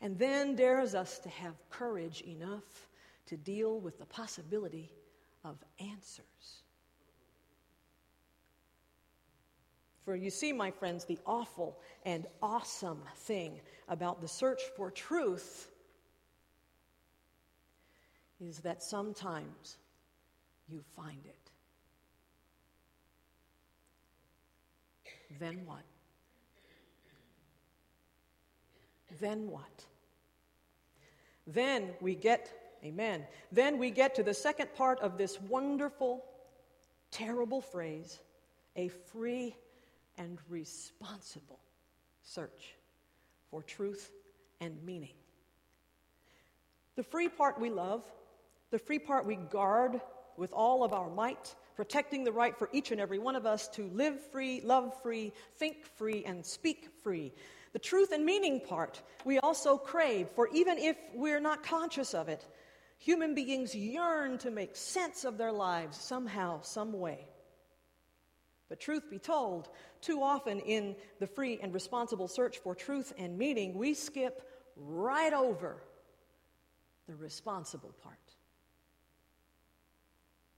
And 0.00 0.18
then 0.18 0.56
dares 0.56 0.94
us 0.94 1.18
to 1.20 1.28
have 1.28 1.54
courage 1.70 2.22
enough 2.22 2.88
to 3.26 3.36
deal 3.36 3.80
with 3.80 3.98
the 3.98 4.06
possibility 4.06 4.90
of 5.44 5.56
answers. 5.80 6.62
For 10.04 10.14
you 10.14 10.30
see, 10.30 10.52
my 10.52 10.70
friends, 10.70 11.04
the 11.04 11.18
awful 11.26 11.80
and 12.04 12.26
awesome 12.40 13.02
thing 13.16 13.60
about 13.88 14.20
the 14.20 14.28
search 14.28 14.62
for 14.76 14.92
truth 14.92 15.68
is 18.40 18.58
that 18.60 18.82
sometimes 18.82 19.76
you 20.68 20.82
find 20.94 21.24
it. 21.24 21.50
Then 25.38 25.62
what? 25.64 25.82
Then 29.20 29.50
what? 29.50 29.84
Then 31.46 31.90
we 32.00 32.14
get, 32.14 32.76
amen, 32.84 33.26
then 33.52 33.78
we 33.78 33.90
get 33.90 34.14
to 34.16 34.22
the 34.22 34.34
second 34.34 34.74
part 34.74 34.98
of 35.00 35.16
this 35.16 35.40
wonderful, 35.40 36.24
terrible 37.10 37.60
phrase 37.60 38.20
a 38.74 38.88
free 38.88 39.56
and 40.18 40.38
responsible 40.48 41.60
search 42.22 42.74
for 43.50 43.62
truth 43.62 44.10
and 44.60 44.76
meaning. 44.84 45.14
The 46.96 47.02
free 47.02 47.28
part 47.28 47.60
we 47.60 47.70
love, 47.70 48.04
the 48.70 48.78
free 48.78 48.98
part 48.98 49.26
we 49.26 49.36
guard 49.36 50.00
with 50.36 50.52
all 50.52 50.84
of 50.84 50.92
our 50.92 51.08
might, 51.10 51.54
protecting 51.76 52.24
the 52.24 52.32
right 52.32 52.56
for 52.56 52.68
each 52.72 52.90
and 52.90 53.00
every 53.00 53.18
one 53.18 53.36
of 53.36 53.46
us 53.46 53.68
to 53.68 53.88
live 53.88 54.20
free, 54.32 54.60
love 54.62 54.92
free, 55.02 55.32
think 55.56 55.84
free, 55.84 56.24
and 56.24 56.44
speak 56.44 56.88
free. 57.02 57.32
The 57.72 57.78
truth 57.78 58.12
and 58.12 58.24
meaning 58.24 58.60
part 58.60 59.02
we 59.24 59.38
also 59.38 59.76
crave, 59.76 60.28
for 60.30 60.48
even 60.48 60.78
if 60.78 60.96
we're 61.14 61.40
not 61.40 61.62
conscious 61.62 62.14
of 62.14 62.28
it, 62.28 62.46
human 62.98 63.34
beings 63.34 63.74
yearn 63.74 64.38
to 64.38 64.50
make 64.50 64.74
sense 64.76 65.24
of 65.24 65.36
their 65.36 65.52
lives 65.52 65.98
somehow, 65.98 66.60
some 66.62 66.92
way. 66.92 67.28
But 68.68 68.80
truth 68.80 69.08
be 69.10 69.18
told, 69.18 69.68
too 70.00 70.22
often 70.22 70.58
in 70.60 70.96
the 71.20 71.26
free 71.26 71.58
and 71.62 71.72
responsible 71.72 72.28
search 72.28 72.58
for 72.58 72.74
truth 72.74 73.12
and 73.16 73.38
meaning, 73.38 73.74
we 73.74 73.94
skip 73.94 74.42
right 74.76 75.32
over 75.32 75.82
the 77.06 77.14
responsible 77.14 77.94
part 78.02 78.18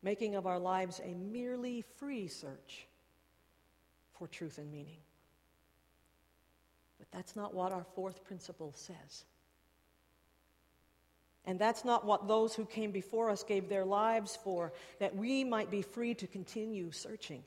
making 0.02 0.34
of 0.34 0.46
our 0.46 0.58
lives 0.58 1.00
a 1.04 1.14
merely 1.14 1.82
free 1.96 2.28
search 2.28 2.86
for 4.18 4.28
truth 4.28 4.58
and 4.58 4.70
meaning. 4.70 4.98
But 6.98 7.08
that's 7.12 7.36
not 7.36 7.54
what 7.54 7.72
our 7.72 7.84
fourth 7.94 8.24
principle 8.24 8.72
says. 8.74 9.24
And 11.44 11.58
that's 11.58 11.84
not 11.84 12.04
what 12.04 12.28
those 12.28 12.54
who 12.54 12.66
came 12.66 12.90
before 12.90 13.30
us 13.30 13.42
gave 13.42 13.68
their 13.68 13.84
lives 13.84 14.38
for, 14.44 14.72
that 14.98 15.16
we 15.16 15.44
might 15.44 15.70
be 15.70 15.82
free 15.82 16.14
to 16.14 16.26
continue 16.26 16.90
searching. 16.92 17.42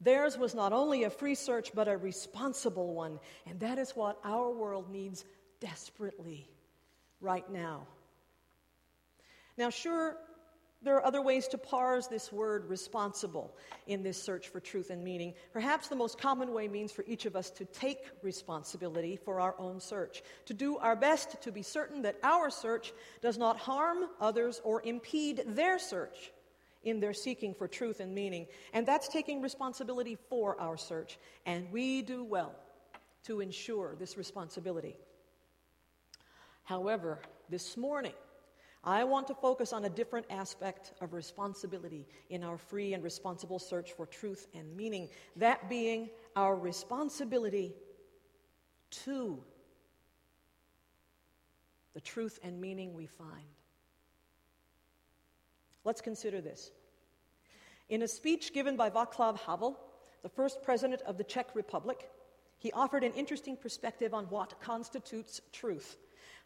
Theirs 0.00 0.38
was 0.38 0.54
not 0.54 0.72
only 0.72 1.04
a 1.04 1.10
free 1.10 1.34
search, 1.34 1.72
but 1.74 1.86
a 1.86 1.96
responsible 1.98 2.94
one. 2.94 3.20
And 3.46 3.60
that 3.60 3.78
is 3.78 3.90
what 3.90 4.18
our 4.24 4.50
world 4.50 4.90
needs 4.90 5.26
desperately 5.60 6.48
right 7.20 7.48
now. 7.50 7.86
Now, 9.58 9.68
sure, 9.68 10.16
there 10.82 10.96
are 10.96 11.04
other 11.04 11.20
ways 11.20 11.46
to 11.48 11.58
parse 11.58 12.06
this 12.06 12.32
word 12.32 12.64
responsible 12.68 13.54
in 13.86 14.02
this 14.02 14.20
search 14.20 14.48
for 14.48 14.60
truth 14.60 14.88
and 14.88 15.04
meaning. 15.04 15.34
Perhaps 15.52 15.88
the 15.88 15.96
most 15.96 16.18
common 16.18 16.54
way 16.54 16.68
means 16.68 16.90
for 16.90 17.04
each 17.06 17.26
of 17.26 17.36
us 17.36 17.50
to 17.50 17.66
take 17.66 18.08
responsibility 18.22 19.16
for 19.16 19.40
our 19.40 19.54
own 19.58 19.78
search, 19.78 20.22
to 20.46 20.54
do 20.54 20.78
our 20.78 20.96
best 20.96 21.40
to 21.42 21.52
be 21.52 21.62
certain 21.62 22.00
that 22.02 22.16
our 22.22 22.48
search 22.48 22.94
does 23.20 23.36
not 23.36 23.58
harm 23.58 24.06
others 24.20 24.60
or 24.64 24.82
impede 24.82 25.42
their 25.48 25.78
search 25.78 26.32
in 26.82 26.98
their 26.98 27.12
seeking 27.12 27.52
for 27.52 27.68
truth 27.68 28.00
and 28.00 28.14
meaning. 28.14 28.46
And 28.72 28.86
that's 28.86 29.08
taking 29.08 29.42
responsibility 29.42 30.16
for 30.30 30.58
our 30.58 30.78
search. 30.78 31.18
And 31.44 31.70
we 31.70 32.00
do 32.00 32.24
well 32.24 32.54
to 33.24 33.40
ensure 33.40 33.96
this 33.98 34.16
responsibility. 34.16 34.96
However, 36.64 37.18
this 37.50 37.76
morning, 37.76 38.14
I 38.82 39.04
want 39.04 39.26
to 39.26 39.34
focus 39.34 39.72
on 39.72 39.84
a 39.84 39.90
different 39.90 40.26
aspect 40.30 40.92
of 41.02 41.12
responsibility 41.12 42.06
in 42.30 42.42
our 42.42 42.56
free 42.56 42.94
and 42.94 43.04
responsible 43.04 43.58
search 43.58 43.92
for 43.92 44.06
truth 44.06 44.46
and 44.54 44.74
meaning, 44.74 45.10
that 45.36 45.68
being 45.68 46.08
our 46.34 46.56
responsibility 46.56 47.74
to 48.90 49.42
the 51.92 52.00
truth 52.00 52.38
and 52.42 52.60
meaning 52.60 52.94
we 52.94 53.06
find. 53.06 53.44
Let's 55.84 56.00
consider 56.00 56.40
this. 56.40 56.70
In 57.90 58.02
a 58.02 58.08
speech 58.08 58.54
given 58.54 58.76
by 58.76 58.88
Václav 58.88 59.40
Havel, 59.40 59.78
the 60.22 60.28
first 60.28 60.62
president 60.62 61.02
of 61.02 61.18
the 61.18 61.24
Czech 61.24 61.54
Republic, 61.54 62.08
he 62.58 62.72
offered 62.72 63.04
an 63.04 63.12
interesting 63.12 63.56
perspective 63.56 64.14
on 64.14 64.24
what 64.26 64.60
constitutes 64.60 65.40
truth. 65.52 65.96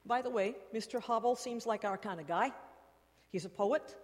By 0.06 0.22
the 0.22 0.30
way, 0.30 0.54
Mr. 0.74 1.02
Havel 1.02 1.36
seems 1.36 1.66
like 1.66 1.84
our 1.84 1.96
kind 1.96 2.20
of 2.20 2.26
guy. 2.26 2.52
He's 3.30 3.44
a 3.44 3.50
poet, 3.50 3.96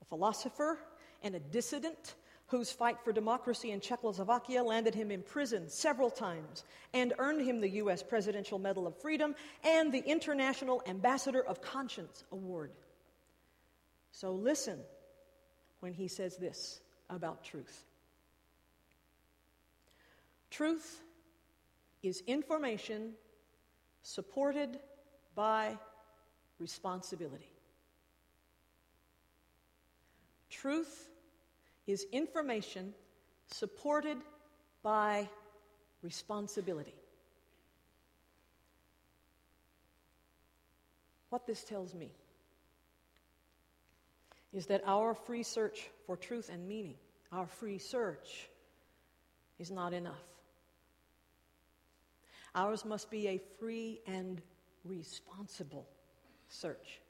a 0.00 0.04
philosopher, 0.06 0.78
and 1.22 1.34
a 1.34 1.40
dissident 1.40 2.14
whose 2.48 2.70
fight 2.70 2.96
for 3.04 3.12
democracy 3.12 3.72
in 3.72 3.80
Czechoslovakia 3.80 4.62
landed 4.62 4.94
him 4.94 5.10
in 5.10 5.22
prison 5.22 5.68
several 5.68 6.10
times 6.10 6.64
and 6.94 7.12
earned 7.18 7.42
him 7.42 7.60
the 7.60 7.70
U.S. 7.70 8.02
Presidential 8.02 8.58
Medal 8.58 8.86
of 8.86 8.96
Freedom 9.00 9.34
and 9.64 9.92
the 9.92 10.04
International 10.08 10.80
Ambassador 10.86 11.44
of 11.44 11.60
Conscience 11.60 12.22
Award. 12.30 12.70
So 14.12 14.32
listen 14.32 14.78
when 15.80 15.92
he 15.92 16.08
says 16.08 16.36
this 16.36 16.80
about 17.10 17.44
truth 17.44 17.84
truth 20.50 21.02
is 22.02 22.22
information 22.26 23.12
supported 24.02 24.78
by 25.36 25.78
responsibility. 26.58 27.52
Truth 30.50 31.10
is 31.86 32.06
information 32.10 32.94
supported 33.46 34.16
by 34.82 35.28
responsibility. 36.02 36.94
What 41.30 41.46
this 41.46 41.62
tells 41.62 41.94
me 41.94 42.10
is 44.52 44.66
that 44.66 44.82
our 44.86 45.14
free 45.14 45.42
search 45.42 45.90
for 46.06 46.16
truth 46.16 46.48
and 46.50 46.66
meaning, 46.66 46.94
our 47.30 47.46
free 47.46 47.78
search, 47.78 48.48
is 49.58 49.70
not 49.70 49.92
enough. 49.92 50.14
Ours 52.54 52.84
must 52.84 53.10
be 53.10 53.28
a 53.28 53.40
free 53.58 54.00
and 54.06 54.40
responsible 54.86 55.88
search 56.48 57.00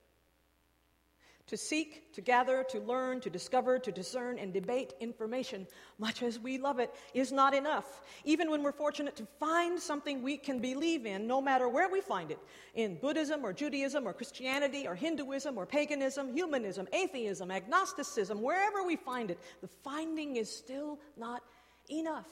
to 1.47 1.57
seek, 1.57 2.13
to 2.13 2.21
gather, 2.21 2.65
to 2.65 2.81
learn, 2.81 3.21
to 3.21 3.31
discover, 3.31 3.79
to 3.79 3.93
discern, 3.93 4.39
and 4.39 4.53
debate 4.53 4.95
information, 4.99 5.67
much 5.99 6.23
as 6.23 6.41
we 6.41 6.59
love 6.59 6.81
it, 6.81 6.93
is 7.15 7.31
not 7.31 7.55
enough. 7.55 8.03
Even 8.25 8.51
when 8.51 8.65
we're 8.65 8.73
fortunate 8.73 9.15
to 9.17 9.27
find 9.39 9.79
something 9.79 10.23
we 10.23 10.37
can 10.37 10.59
believe 10.59 11.07
in, 11.07 11.27
no 11.27 11.41
matter 11.41 11.69
where 11.69 11.89
we 11.89 12.01
find 12.01 12.33
it 12.33 12.41
in 12.75 12.97
Buddhism 12.97 13.45
or 13.45 13.53
Judaism 13.53 14.09
or 14.09 14.13
Christianity 14.13 14.89
or 14.89 14.97
Hinduism 14.97 15.57
or 15.57 15.67
paganism, 15.67 16.35
humanism, 16.35 16.89
atheism, 16.93 17.53
agnosticism, 17.53 18.43
wherever 18.43 18.83
we 18.83 18.97
find 18.97 19.31
it, 19.31 19.39
the 19.61 19.69
finding 19.69 20.37
is 20.37 20.55
still 20.55 20.99
not 21.17 21.45
enough. 21.89 22.27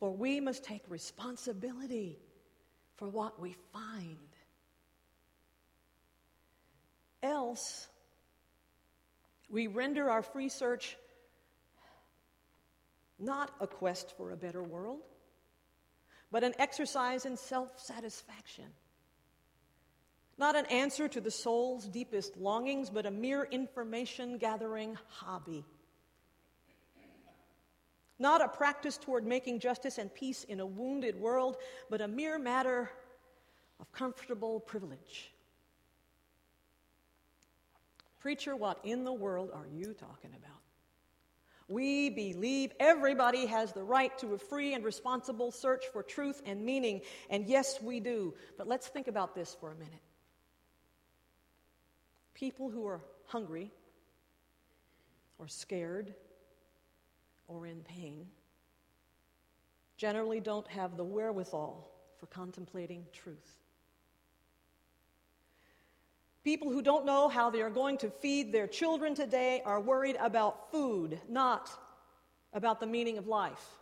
For 0.00 0.10
we 0.10 0.40
must 0.40 0.64
take 0.64 0.82
responsibility 0.88 2.18
for 2.96 3.08
what 3.08 3.40
we 3.40 3.54
find. 3.72 4.18
Else, 7.22 7.88
we 9.50 9.66
render 9.66 10.10
our 10.10 10.22
free 10.22 10.48
search 10.48 10.96
not 13.18 13.50
a 13.60 13.66
quest 13.66 14.14
for 14.16 14.30
a 14.30 14.36
better 14.36 14.62
world, 14.62 15.00
but 16.30 16.44
an 16.44 16.54
exercise 16.58 17.24
in 17.24 17.36
self 17.36 17.80
satisfaction. 17.80 18.66
Not 20.38 20.54
an 20.54 20.66
answer 20.66 21.08
to 21.08 21.20
the 21.20 21.30
soul's 21.30 21.88
deepest 21.88 22.36
longings, 22.36 22.90
but 22.90 23.06
a 23.06 23.10
mere 23.10 23.44
information 23.44 24.36
gathering 24.36 24.98
hobby. 25.08 25.64
Not 28.18 28.42
a 28.42 28.48
practice 28.48 28.96
toward 28.96 29.26
making 29.26 29.60
justice 29.60 29.98
and 29.98 30.12
peace 30.14 30.44
in 30.44 30.60
a 30.60 30.66
wounded 30.66 31.20
world, 31.20 31.56
but 31.90 32.00
a 32.00 32.08
mere 32.08 32.38
matter 32.38 32.90
of 33.78 33.92
comfortable 33.92 34.60
privilege. 34.60 35.32
Preacher, 38.20 38.56
what 38.56 38.78
in 38.84 39.04
the 39.04 39.12
world 39.12 39.50
are 39.52 39.68
you 39.70 39.94
talking 39.94 40.30
about? 40.34 40.56
We 41.68 42.10
believe 42.10 42.72
everybody 42.78 43.46
has 43.46 43.72
the 43.72 43.82
right 43.82 44.16
to 44.18 44.34
a 44.34 44.38
free 44.38 44.74
and 44.74 44.84
responsible 44.84 45.50
search 45.50 45.84
for 45.92 46.02
truth 46.02 46.40
and 46.46 46.64
meaning. 46.64 47.00
And 47.28 47.46
yes, 47.46 47.82
we 47.82 47.98
do. 47.98 48.34
But 48.56 48.68
let's 48.68 48.86
think 48.86 49.08
about 49.08 49.34
this 49.34 49.56
for 49.58 49.72
a 49.72 49.74
minute. 49.74 49.92
People 52.34 52.70
who 52.70 52.86
are 52.86 53.00
hungry 53.26 53.72
or 55.38 55.48
scared 55.48 56.14
or 57.48 57.66
in 57.66 57.80
pain 57.82 58.26
generally 59.96 60.40
don't 60.40 60.68
have 60.68 60.96
the 60.96 61.04
wherewithal 61.04 61.90
for 62.18 62.26
contemplating 62.26 63.06
truth. 63.12 63.58
People 66.44 66.70
who 66.70 66.82
don't 66.82 67.04
know 67.04 67.28
how 67.28 67.50
they 67.50 67.60
are 67.60 67.70
going 67.70 67.98
to 67.98 68.10
feed 68.10 68.52
their 68.52 68.66
children 68.66 69.14
today 69.14 69.62
are 69.64 69.80
worried 69.80 70.16
about 70.20 70.70
food, 70.70 71.20
not 71.28 71.70
about 72.52 72.78
the 72.78 72.86
meaning 72.86 73.18
of 73.18 73.26
life. 73.26 73.78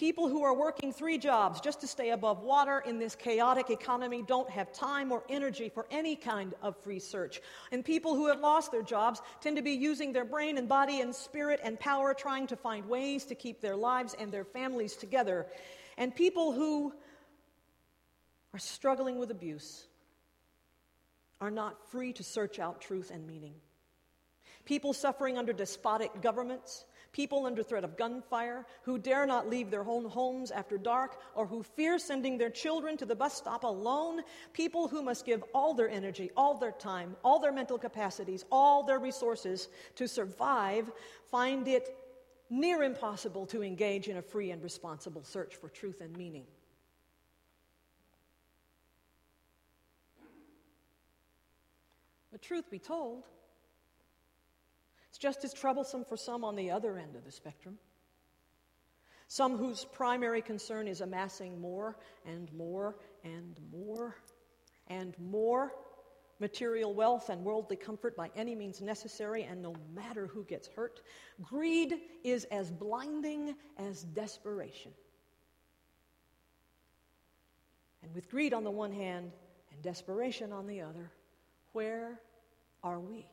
People 0.00 0.28
who 0.30 0.42
are 0.44 0.54
working 0.54 0.94
three 0.94 1.18
jobs 1.18 1.60
just 1.60 1.82
to 1.82 1.86
stay 1.86 2.08
above 2.08 2.42
water 2.42 2.82
in 2.86 2.98
this 2.98 3.14
chaotic 3.14 3.68
economy 3.68 4.22
don't 4.26 4.48
have 4.48 4.72
time 4.72 5.12
or 5.12 5.22
energy 5.28 5.68
for 5.68 5.86
any 5.90 6.16
kind 6.16 6.54
of 6.62 6.74
free 6.78 6.98
search. 6.98 7.42
And 7.70 7.84
people 7.84 8.14
who 8.14 8.28
have 8.28 8.40
lost 8.40 8.72
their 8.72 8.80
jobs 8.80 9.20
tend 9.42 9.56
to 9.56 9.62
be 9.62 9.72
using 9.72 10.14
their 10.14 10.24
brain 10.24 10.56
and 10.56 10.66
body 10.66 11.02
and 11.02 11.14
spirit 11.14 11.60
and 11.62 11.78
power 11.78 12.14
trying 12.14 12.46
to 12.46 12.56
find 12.56 12.86
ways 12.86 13.26
to 13.26 13.34
keep 13.34 13.60
their 13.60 13.76
lives 13.76 14.16
and 14.18 14.32
their 14.32 14.46
families 14.46 14.96
together. 14.96 15.46
And 15.98 16.16
people 16.16 16.52
who 16.52 16.94
are 18.54 18.58
struggling 18.58 19.18
with 19.18 19.30
abuse 19.30 19.84
are 21.42 21.50
not 21.50 21.90
free 21.90 22.14
to 22.14 22.24
search 22.24 22.58
out 22.58 22.80
truth 22.80 23.10
and 23.12 23.26
meaning. 23.26 23.52
People 24.64 24.94
suffering 24.94 25.36
under 25.36 25.52
despotic 25.52 26.22
governments, 26.22 26.86
people 27.12 27.46
under 27.46 27.62
threat 27.62 27.84
of 27.84 27.96
gunfire, 27.96 28.66
who 28.82 28.98
dare 28.98 29.26
not 29.26 29.48
leave 29.48 29.70
their 29.70 29.84
own 29.84 30.04
homes 30.04 30.50
after 30.50 30.78
dark, 30.78 31.20
or 31.34 31.46
who 31.46 31.62
fear 31.62 31.98
sending 31.98 32.38
their 32.38 32.50
children 32.50 32.96
to 32.96 33.06
the 33.06 33.16
bus 33.16 33.34
stop 33.34 33.64
alone, 33.64 34.22
people 34.52 34.88
who 34.88 35.02
must 35.02 35.26
give 35.26 35.42
all 35.54 35.74
their 35.74 35.88
energy, 35.88 36.30
all 36.36 36.54
their 36.54 36.72
time, 36.72 37.16
all 37.24 37.38
their 37.38 37.52
mental 37.52 37.78
capacities, 37.78 38.44
all 38.50 38.82
their 38.82 38.98
resources 38.98 39.68
to 39.96 40.06
survive, 40.06 40.90
find 41.30 41.66
it 41.68 41.96
near 42.50 42.82
impossible 42.82 43.46
to 43.46 43.62
engage 43.62 44.08
in 44.08 44.16
a 44.16 44.22
free 44.22 44.50
and 44.50 44.62
responsible 44.62 45.22
search 45.22 45.56
for 45.56 45.68
truth 45.68 46.00
and 46.00 46.16
meaning. 46.16 46.44
But 52.32 52.42
truth 52.42 52.70
be 52.70 52.78
told, 52.78 53.24
just 55.20 55.44
as 55.44 55.52
troublesome 55.52 56.04
for 56.04 56.16
some 56.16 56.42
on 56.44 56.56
the 56.56 56.72
other 56.72 56.98
end 56.98 57.14
of 57.14 57.24
the 57.24 57.30
spectrum. 57.30 57.78
Some 59.28 59.56
whose 59.56 59.84
primary 59.84 60.42
concern 60.42 60.88
is 60.88 61.02
amassing 61.02 61.60
more 61.60 61.96
and 62.26 62.52
more 62.52 62.96
and 63.22 63.60
more 63.70 64.16
and 64.88 65.14
more 65.20 65.72
material 66.40 66.92
wealth 66.94 67.28
and 67.28 67.44
worldly 67.44 67.76
comfort 67.76 68.16
by 68.16 68.30
any 68.34 68.54
means 68.54 68.80
necessary, 68.80 69.44
and 69.44 69.62
no 69.62 69.76
matter 69.94 70.26
who 70.26 70.42
gets 70.44 70.68
hurt. 70.68 71.02
Greed 71.42 72.00
is 72.24 72.44
as 72.44 72.72
blinding 72.72 73.54
as 73.76 74.02
desperation. 74.02 74.90
And 78.02 78.12
with 78.14 78.30
greed 78.30 78.54
on 78.54 78.64
the 78.64 78.70
one 78.70 78.92
hand 78.92 79.30
and 79.70 79.82
desperation 79.82 80.50
on 80.50 80.66
the 80.66 80.80
other, 80.80 81.12
where 81.72 82.18
are 82.82 82.98
we? 82.98 83.29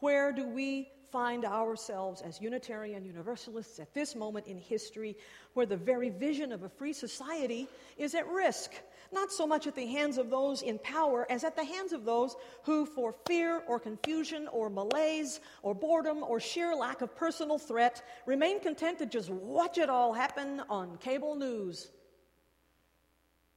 Where 0.00 0.32
do 0.32 0.46
we 0.46 0.90
find 1.10 1.44
ourselves 1.44 2.20
as 2.22 2.40
Unitarian 2.40 3.04
Universalists 3.04 3.80
at 3.80 3.94
this 3.94 4.14
moment 4.14 4.46
in 4.46 4.58
history 4.58 5.16
where 5.54 5.66
the 5.66 5.76
very 5.76 6.10
vision 6.10 6.52
of 6.52 6.62
a 6.62 6.68
free 6.68 6.92
society 6.92 7.66
is 7.96 8.14
at 8.14 8.28
risk? 8.28 8.72
Not 9.10 9.32
so 9.32 9.46
much 9.46 9.66
at 9.66 9.74
the 9.74 9.86
hands 9.86 10.18
of 10.18 10.28
those 10.28 10.62
in 10.62 10.78
power 10.78 11.26
as 11.30 11.42
at 11.42 11.56
the 11.56 11.64
hands 11.64 11.92
of 11.92 12.04
those 12.04 12.36
who, 12.62 12.84
for 12.84 13.14
fear 13.26 13.62
or 13.66 13.80
confusion 13.80 14.46
or 14.48 14.68
malaise 14.68 15.40
or 15.62 15.74
boredom 15.74 16.22
or 16.22 16.38
sheer 16.38 16.74
lack 16.74 17.00
of 17.00 17.16
personal 17.16 17.58
threat, 17.58 18.02
remain 18.26 18.60
content 18.60 18.98
to 18.98 19.06
just 19.06 19.30
watch 19.30 19.78
it 19.78 19.88
all 19.88 20.12
happen 20.12 20.60
on 20.68 20.98
cable 20.98 21.34
news, 21.34 21.90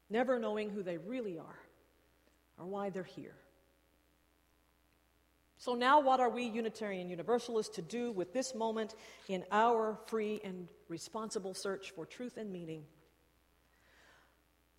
never 0.09 0.39
knowing 0.39 0.69
who 0.69 0.81
they 0.81 0.97
really 0.97 1.37
are 1.37 1.59
or 2.57 2.65
why 2.65 2.89
they're 2.89 3.03
here. 3.03 3.35
So, 5.61 5.75
now 5.75 5.99
what 5.99 6.19
are 6.19 6.31
we 6.31 6.45
Unitarian 6.45 7.07
Universalists 7.07 7.75
to 7.75 7.83
do 7.83 8.11
with 8.11 8.33
this 8.33 8.55
moment 8.55 8.95
in 9.27 9.43
our 9.51 9.95
free 10.07 10.41
and 10.43 10.67
responsible 10.89 11.53
search 11.53 11.91
for 11.91 12.03
truth 12.03 12.37
and 12.37 12.51
meaning? 12.51 12.83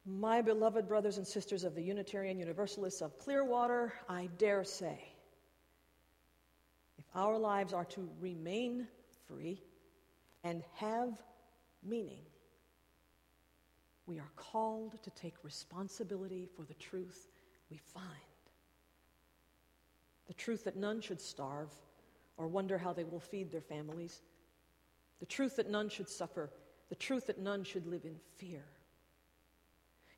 My 0.04 0.42
beloved 0.42 0.88
brothers 0.88 1.18
and 1.18 1.24
sisters 1.24 1.62
of 1.62 1.76
the 1.76 1.84
Unitarian 1.84 2.36
Universalists 2.36 3.00
of 3.00 3.16
Clearwater, 3.16 3.92
I 4.08 4.28
dare 4.38 4.64
say, 4.64 4.98
if 6.98 7.04
our 7.14 7.38
lives 7.38 7.72
are 7.72 7.84
to 7.84 8.10
remain 8.20 8.88
free 9.28 9.62
and 10.42 10.64
have 10.78 11.22
meaning, 11.84 12.24
we 14.06 14.18
are 14.18 14.32
called 14.34 15.00
to 15.04 15.10
take 15.10 15.34
responsibility 15.44 16.48
for 16.56 16.64
the 16.64 16.74
truth 16.74 17.28
we 17.70 17.76
find. 17.76 18.31
The 20.28 20.34
truth 20.34 20.64
that 20.64 20.76
none 20.76 21.00
should 21.00 21.20
starve 21.20 21.70
or 22.36 22.48
wonder 22.48 22.78
how 22.78 22.92
they 22.92 23.04
will 23.04 23.20
feed 23.20 23.50
their 23.50 23.60
families. 23.60 24.22
The 25.20 25.26
truth 25.26 25.56
that 25.56 25.70
none 25.70 25.88
should 25.88 26.08
suffer. 26.08 26.50
The 26.88 26.96
truth 26.96 27.26
that 27.26 27.38
none 27.38 27.64
should 27.64 27.86
live 27.86 28.04
in 28.04 28.16
fear. 28.36 28.64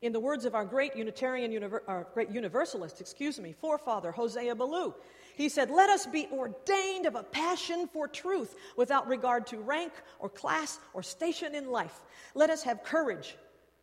In 0.01 0.11
the 0.11 0.19
words 0.19 0.45
of 0.45 0.55
our 0.55 0.65
great 0.65 0.95
Unitarian, 0.95 1.63
our 1.63 1.83
uh, 1.87 2.03
great 2.13 2.29
Universalist, 2.29 3.01
excuse 3.01 3.39
me, 3.39 3.53
forefather 3.53 4.11
Hosea 4.11 4.53
Ballou, 4.55 4.93
he 5.35 5.49
said, 5.49 5.69
Let 5.71 5.89
us 5.89 6.05
be 6.05 6.27
ordained 6.31 7.05
of 7.05 7.15
a 7.15 7.23
passion 7.23 7.87
for 7.91 8.07
truth 8.07 8.55
without 8.77 9.07
regard 9.07 9.47
to 9.47 9.57
rank 9.57 9.93
or 10.19 10.29
class 10.29 10.79
or 10.93 11.01
station 11.01 11.55
in 11.55 11.71
life. 11.71 12.01
Let 12.33 12.49
us 12.49 12.61
have 12.63 12.83
courage 12.83 13.37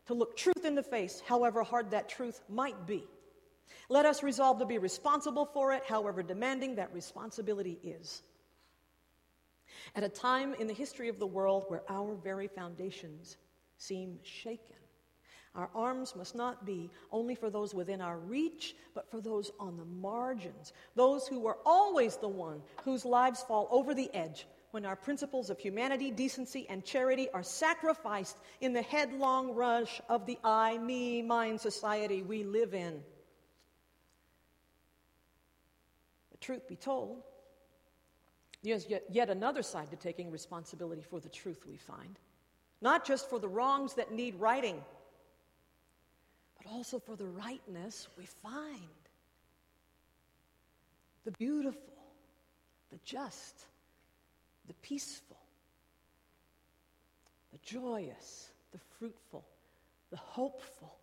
to 0.06 0.14
look 0.14 0.36
truth 0.36 0.64
in 0.64 0.74
the 0.74 0.82
face, 0.82 1.22
however 1.26 1.62
hard 1.62 1.90
that 1.90 2.08
truth 2.08 2.40
might 2.48 2.86
be. 2.86 3.04
Let 3.88 4.06
us 4.06 4.22
resolve 4.22 4.58
to 4.60 4.66
be 4.66 4.78
responsible 4.78 5.46
for 5.46 5.72
it, 5.72 5.82
however 5.86 6.22
demanding 6.22 6.76
that 6.76 6.92
responsibility 6.92 7.78
is. 7.82 8.22
At 9.94 10.04
a 10.04 10.08
time 10.08 10.54
in 10.54 10.66
the 10.66 10.74
history 10.74 11.08
of 11.08 11.18
the 11.18 11.26
world 11.26 11.64
where 11.68 11.82
our 11.88 12.14
very 12.14 12.48
foundations 12.48 13.36
seem 13.76 14.18
shaken, 14.22 14.76
Our 15.54 15.68
arms 15.74 16.16
must 16.16 16.34
not 16.34 16.64
be 16.64 16.90
only 17.10 17.34
for 17.34 17.50
those 17.50 17.74
within 17.74 18.00
our 18.00 18.18
reach, 18.18 18.74
but 18.94 19.10
for 19.10 19.20
those 19.20 19.50
on 19.60 19.76
the 19.76 19.84
margins, 19.84 20.72
those 20.94 21.26
who 21.26 21.46
are 21.46 21.58
always 21.66 22.16
the 22.16 22.28
one 22.28 22.62
whose 22.84 23.04
lives 23.04 23.42
fall 23.42 23.68
over 23.70 23.92
the 23.92 24.10
edge 24.14 24.46
when 24.70 24.86
our 24.86 24.96
principles 24.96 25.50
of 25.50 25.58
humanity, 25.58 26.10
decency, 26.10 26.66
and 26.70 26.82
charity 26.82 27.28
are 27.34 27.42
sacrificed 27.42 28.38
in 28.62 28.72
the 28.72 28.80
headlong 28.80 29.54
rush 29.54 30.00
of 30.08 30.24
the 30.24 30.38
I, 30.42 30.78
me, 30.78 31.20
mine 31.20 31.58
society 31.58 32.22
we 32.22 32.44
live 32.44 32.72
in. 32.72 33.02
The 36.30 36.31
truth 36.42 36.68
be 36.68 36.76
told, 36.76 37.22
there's 38.62 38.88
yet, 38.88 39.04
yet 39.10 39.30
another 39.30 39.62
side 39.62 39.90
to 39.90 39.96
taking 39.96 40.30
responsibility 40.30 41.02
for 41.02 41.20
the 41.20 41.28
truth 41.28 41.64
we 41.66 41.76
find, 41.76 42.18
not 42.80 43.06
just 43.06 43.28
for 43.30 43.38
the 43.38 43.48
wrongs 43.48 43.94
that 43.94 44.12
need 44.12 44.34
righting 44.36 44.80
but 46.62 46.70
also 46.70 46.98
for 46.98 47.16
the 47.16 47.26
rightness 47.26 48.08
we 48.16 48.24
find. 48.24 48.78
The 51.24 51.32
beautiful, 51.32 51.80
the 52.90 52.98
just, 53.04 53.66
the 54.66 54.74
peaceful, 54.74 55.38
the 57.52 57.58
joyous, 57.64 58.50
the 58.72 58.78
fruitful, 58.98 59.44
the 60.10 60.16
hopeful, 60.16 60.96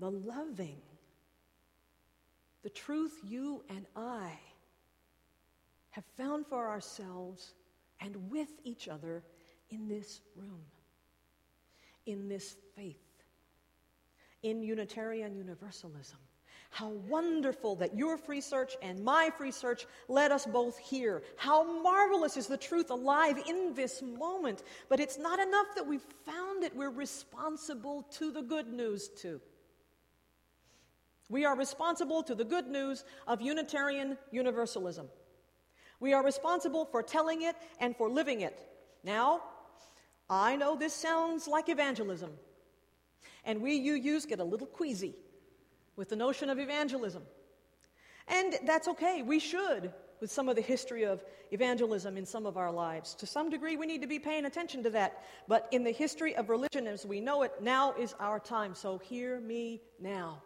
the 0.00 0.10
loving. 0.10 0.80
The 2.62 2.70
truth 2.70 3.20
you 3.24 3.62
and 3.68 3.86
I 3.94 4.32
have 5.96 6.04
found 6.18 6.46
for 6.46 6.68
ourselves 6.68 7.54
and 8.00 8.30
with 8.30 8.50
each 8.64 8.86
other 8.86 9.24
in 9.70 9.88
this 9.88 10.20
room, 10.36 10.60
in 12.04 12.28
this 12.28 12.54
faith 12.76 12.98
in 14.42 14.62
Unitarian 14.62 15.34
Universalism. 15.34 16.18
How 16.68 16.90
wonderful 17.08 17.76
that 17.76 17.96
your 17.96 18.18
free 18.18 18.42
search 18.42 18.76
and 18.82 19.02
my 19.02 19.30
free 19.38 19.50
search 19.50 19.86
led 20.06 20.32
us 20.32 20.44
both 20.44 20.76
here. 20.76 21.22
How 21.38 21.80
marvelous 21.82 22.36
is 22.36 22.46
the 22.46 22.58
truth 22.58 22.90
alive 22.90 23.38
in 23.48 23.72
this 23.72 24.02
moment. 24.02 24.64
But 24.90 25.00
it's 25.00 25.16
not 25.16 25.38
enough 25.38 25.68
that 25.76 25.86
we've 25.86 26.04
found 26.26 26.62
it, 26.62 26.76
we're 26.76 26.90
responsible 26.90 28.02
to 28.18 28.30
the 28.30 28.42
good 28.42 28.68
news 28.68 29.08
too. 29.08 29.40
We 31.30 31.46
are 31.46 31.56
responsible 31.56 32.22
to 32.24 32.34
the 32.34 32.44
good 32.44 32.66
news 32.66 33.02
of 33.26 33.40
Unitarian 33.40 34.18
Universalism. 34.30 35.08
We 36.00 36.12
are 36.12 36.22
responsible 36.22 36.84
for 36.84 37.02
telling 37.02 37.42
it 37.42 37.56
and 37.80 37.96
for 37.96 38.08
living 38.08 38.42
it. 38.42 38.58
Now, 39.02 39.42
I 40.28 40.56
know 40.56 40.76
this 40.76 40.94
sounds 40.94 41.46
like 41.46 41.68
evangelism. 41.68 42.32
And 43.44 43.62
we 43.62 43.80
UUs 43.80 44.26
get 44.26 44.40
a 44.40 44.44
little 44.44 44.66
queasy 44.66 45.14
with 45.94 46.08
the 46.08 46.16
notion 46.16 46.50
of 46.50 46.58
evangelism. 46.58 47.22
And 48.28 48.58
that's 48.64 48.88
okay. 48.88 49.22
We 49.22 49.38
should, 49.38 49.92
with 50.20 50.30
some 50.32 50.48
of 50.48 50.56
the 50.56 50.62
history 50.62 51.04
of 51.04 51.24
evangelism 51.52 52.16
in 52.16 52.26
some 52.26 52.44
of 52.44 52.56
our 52.56 52.72
lives. 52.72 53.14
To 53.14 53.26
some 53.26 53.50
degree, 53.50 53.76
we 53.76 53.86
need 53.86 54.02
to 54.02 54.08
be 54.08 54.18
paying 54.18 54.46
attention 54.46 54.82
to 54.82 54.90
that. 54.90 55.22
But 55.46 55.68
in 55.70 55.84
the 55.84 55.92
history 55.92 56.34
of 56.34 56.50
religion 56.50 56.86
as 56.86 57.06
we 57.06 57.20
know 57.20 57.42
it, 57.42 57.52
now 57.62 57.94
is 57.94 58.14
our 58.18 58.40
time. 58.40 58.74
So 58.74 58.98
hear 58.98 59.40
me 59.40 59.80
now. 60.00 60.42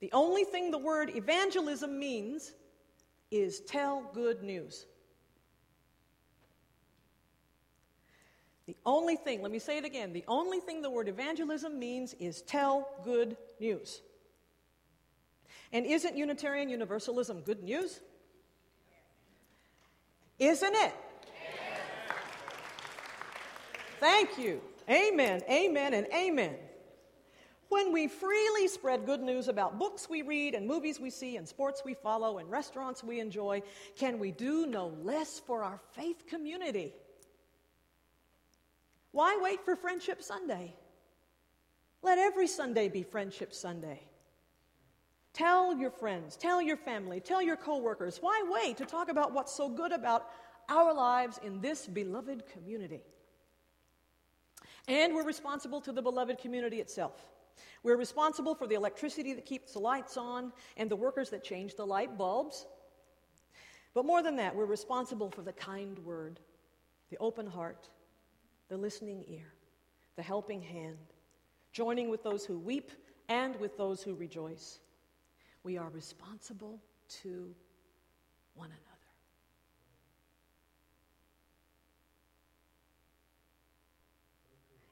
The 0.00 0.10
only 0.12 0.44
thing 0.44 0.70
the 0.70 0.78
word 0.78 1.14
evangelism 1.14 1.98
means 1.98 2.52
is 3.30 3.60
tell 3.60 4.02
good 4.12 4.42
news. 4.42 4.86
The 8.66 8.76
only 8.86 9.16
thing, 9.16 9.42
let 9.42 9.50
me 9.50 9.58
say 9.58 9.78
it 9.78 9.84
again, 9.84 10.12
the 10.12 10.24
only 10.28 10.60
thing 10.60 10.80
the 10.80 10.90
word 10.90 11.08
evangelism 11.08 11.78
means 11.78 12.14
is 12.20 12.42
tell 12.42 12.88
good 13.04 13.36
news. 13.58 14.00
And 15.72 15.86
isn't 15.86 16.16
Unitarian 16.16 16.68
Universalism 16.68 17.40
good 17.40 17.62
news? 17.62 18.00
Isn't 20.38 20.74
it? 20.74 20.94
Thank 23.98 24.38
you. 24.38 24.60
Amen, 24.88 25.42
amen, 25.48 25.94
and 25.94 26.06
amen. 26.14 26.56
When 27.70 27.92
we 27.92 28.08
freely 28.08 28.66
spread 28.66 29.06
good 29.06 29.20
news 29.20 29.46
about 29.46 29.78
books 29.78 30.10
we 30.10 30.22
read 30.22 30.56
and 30.56 30.66
movies 30.66 30.98
we 30.98 31.08
see 31.08 31.36
and 31.36 31.46
sports 31.46 31.82
we 31.84 31.94
follow 31.94 32.38
and 32.38 32.50
restaurants 32.50 33.04
we 33.04 33.20
enjoy, 33.20 33.62
can 33.96 34.18
we 34.18 34.32
do 34.32 34.66
no 34.66 34.88
less 35.04 35.38
for 35.38 35.62
our 35.62 35.78
faith 35.92 36.26
community? 36.26 36.92
Why 39.12 39.38
wait 39.40 39.64
for 39.64 39.76
Friendship 39.76 40.20
Sunday? 40.20 40.74
Let 42.02 42.18
every 42.18 42.48
Sunday 42.48 42.88
be 42.88 43.04
Friendship 43.04 43.54
Sunday. 43.54 44.00
Tell 45.32 45.72
your 45.76 45.92
friends, 45.92 46.36
tell 46.36 46.60
your 46.60 46.76
family, 46.76 47.20
tell 47.20 47.40
your 47.40 47.56
coworkers. 47.56 48.18
Why 48.20 48.42
wait 48.50 48.78
to 48.78 48.84
talk 48.84 49.08
about 49.08 49.32
what's 49.32 49.54
so 49.54 49.68
good 49.68 49.92
about 49.92 50.26
our 50.68 50.92
lives 50.92 51.38
in 51.44 51.60
this 51.60 51.86
beloved 51.86 52.42
community? 52.52 53.02
And 54.88 55.14
we're 55.14 55.24
responsible 55.24 55.80
to 55.82 55.92
the 55.92 56.02
beloved 56.02 56.38
community 56.38 56.80
itself. 56.80 57.30
We're 57.82 57.96
responsible 57.96 58.54
for 58.54 58.66
the 58.66 58.74
electricity 58.74 59.32
that 59.34 59.46
keeps 59.46 59.72
the 59.72 59.78
lights 59.78 60.16
on 60.16 60.52
and 60.76 60.90
the 60.90 60.96
workers 60.96 61.30
that 61.30 61.42
change 61.44 61.74
the 61.74 61.86
light 61.86 62.18
bulbs. 62.18 62.66
But 63.94 64.04
more 64.04 64.22
than 64.22 64.36
that, 64.36 64.54
we're 64.54 64.66
responsible 64.66 65.30
for 65.30 65.42
the 65.42 65.52
kind 65.52 65.98
word, 66.00 66.40
the 67.10 67.18
open 67.18 67.46
heart, 67.46 67.88
the 68.68 68.76
listening 68.76 69.24
ear, 69.28 69.52
the 70.16 70.22
helping 70.22 70.62
hand, 70.62 70.98
joining 71.72 72.08
with 72.08 72.22
those 72.22 72.44
who 72.44 72.58
weep 72.58 72.92
and 73.28 73.56
with 73.56 73.76
those 73.76 74.02
who 74.02 74.14
rejoice. 74.14 74.78
We 75.62 75.76
are 75.76 75.90
responsible 75.90 76.80
to 77.22 77.54
one 78.54 78.68
another. 78.68 78.76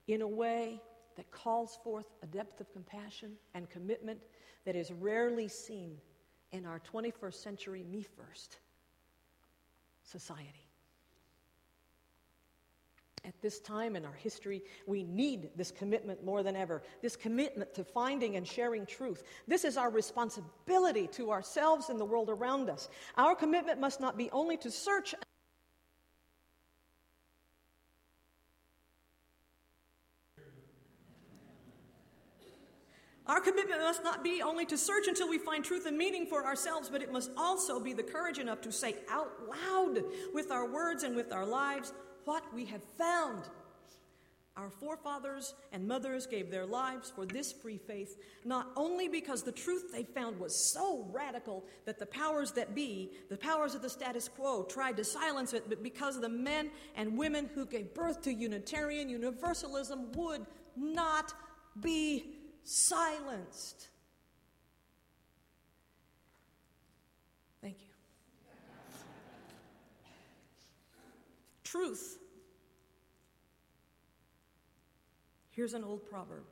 In 0.06 0.22
a 0.22 0.28
way 0.28 0.80
that 1.18 1.30
calls 1.32 1.76
forth 1.82 2.06
a 2.22 2.26
depth 2.26 2.60
of 2.60 2.72
compassion 2.72 3.32
and 3.52 3.68
commitment 3.68 4.20
that 4.64 4.76
is 4.76 4.92
rarely 4.92 5.48
seen 5.48 5.96
in 6.52 6.64
our 6.64 6.80
21st 6.80 7.34
century 7.34 7.84
me 7.90 8.06
first 8.16 8.58
society. 10.04 10.68
At 13.24 13.34
this 13.42 13.58
time 13.58 13.96
in 13.96 14.04
our 14.04 14.14
history, 14.14 14.62
we 14.86 15.02
need 15.02 15.50
this 15.56 15.72
commitment 15.72 16.24
more 16.24 16.44
than 16.44 16.54
ever. 16.54 16.84
This 17.02 17.16
commitment 17.16 17.74
to 17.74 17.82
finding 17.82 18.36
and 18.36 18.46
sharing 18.46 18.86
truth. 18.86 19.24
This 19.48 19.64
is 19.64 19.76
our 19.76 19.90
responsibility 19.90 21.08
to 21.08 21.32
ourselves 21.32 21.88
and 21.88 21.98
the 21.98 22.04
world 22.04 22.30
around 22.30 22.70
us. 22.70 22.88
Our 23.16 23.34
commitment 23.34 23.80
must 23.80 24.00
not 24.00 24.16
be 24.16 24.30
only 24.30 24.56
to 24.58 24.70
search. 24.70 25.16
Our 33.28 33.40
commitment 33.40 33.82
must 33.82 34.02
not 34.02 34.24
be 34.24 34.40
only 34.40 34.64
to 34.66 34.78
search 34.78 35.06
until 35.06 35.28
we 35.28 35.36
find 35.36 35.62
truth 35.62 35.84
and 35.84 35.98
meaning 35.98 36.24
for 36.24 36.46
ourselves, 36.46 36.88
but 36.88 37.02
it 37.02 37.12
must 37.12 37.30
also 37.36 37.78
be 37.78 37.92
the 37.92 38.02
courage 38.02 38.38
enough 38.38 38.62
to 38.62 38.72
say 38.72 38.96
out 39.10 39.32
loud 39.46 40.02
with 40.32 40.50
our 40.50 40.66
words 40.66 41.02
and 41.02 41.14
with 41.14 41.30
our 41.30 41.44
lives, 41.44 41.92
what 42.24 42.42
we 42.54 42.64
have 42.64 42.82
found. 42.96 43.44
Our 44.56 44.70
forefathers 44.70 45.54
and 45.72 45.86
mothers 45.86 46.26
gave 46.26 46.50
their 46.50 46.66
lives 46.66 47.12
for 47.14 47.26
this 47.26 47.52
free 47.52 47.78
faith, 47.78 48.16
not 48.44 48.72
only 48.76 49.08
because 49.08 49.42
the 49.42 49.52
truth 49.52 49.92
they 49.92 50.02
found 50.02 50.40
was 50.40 50.72
so 50.72 51.06
radical 51.12 51.64
that 51.84 52.00
the 52.00 52.06
powers 52.06 52.50
that 52.52 52.74
be, 52.74 53.12
the 53.28 53.36
powers 53.36 53.76
of 53.76 53.82
the 53.82 53.90
status 53.90 54.26
quo, 54.26 54.64
tried 54.64 54.96
to 54.96 55.04
silence 55.04 55.52
it, 55.52 55.68
but 55.68 55.82
because 55.82 56.20
the 56.20 56.28
men 56.28 56.70
and 56.96 57.16
women 57.16 57.48
who 57.54 57.66
gave 57.66 57.94
birth 57.94 58.20
to 58.22 58.32
Unitarian 58.32 59.08
Universalism 59.08 60.10
would 60.12 60.44
not 60.74 61.34
be 61.80 62.37
silenced. 62.68 63.88
Thank 67.60 67.76
you. 67.80 67.94
Truth 71.64 72.18
Here's 75.58 75.74
an 75.74 75.82
old 75.82 76.08
proverb 76.08 76.44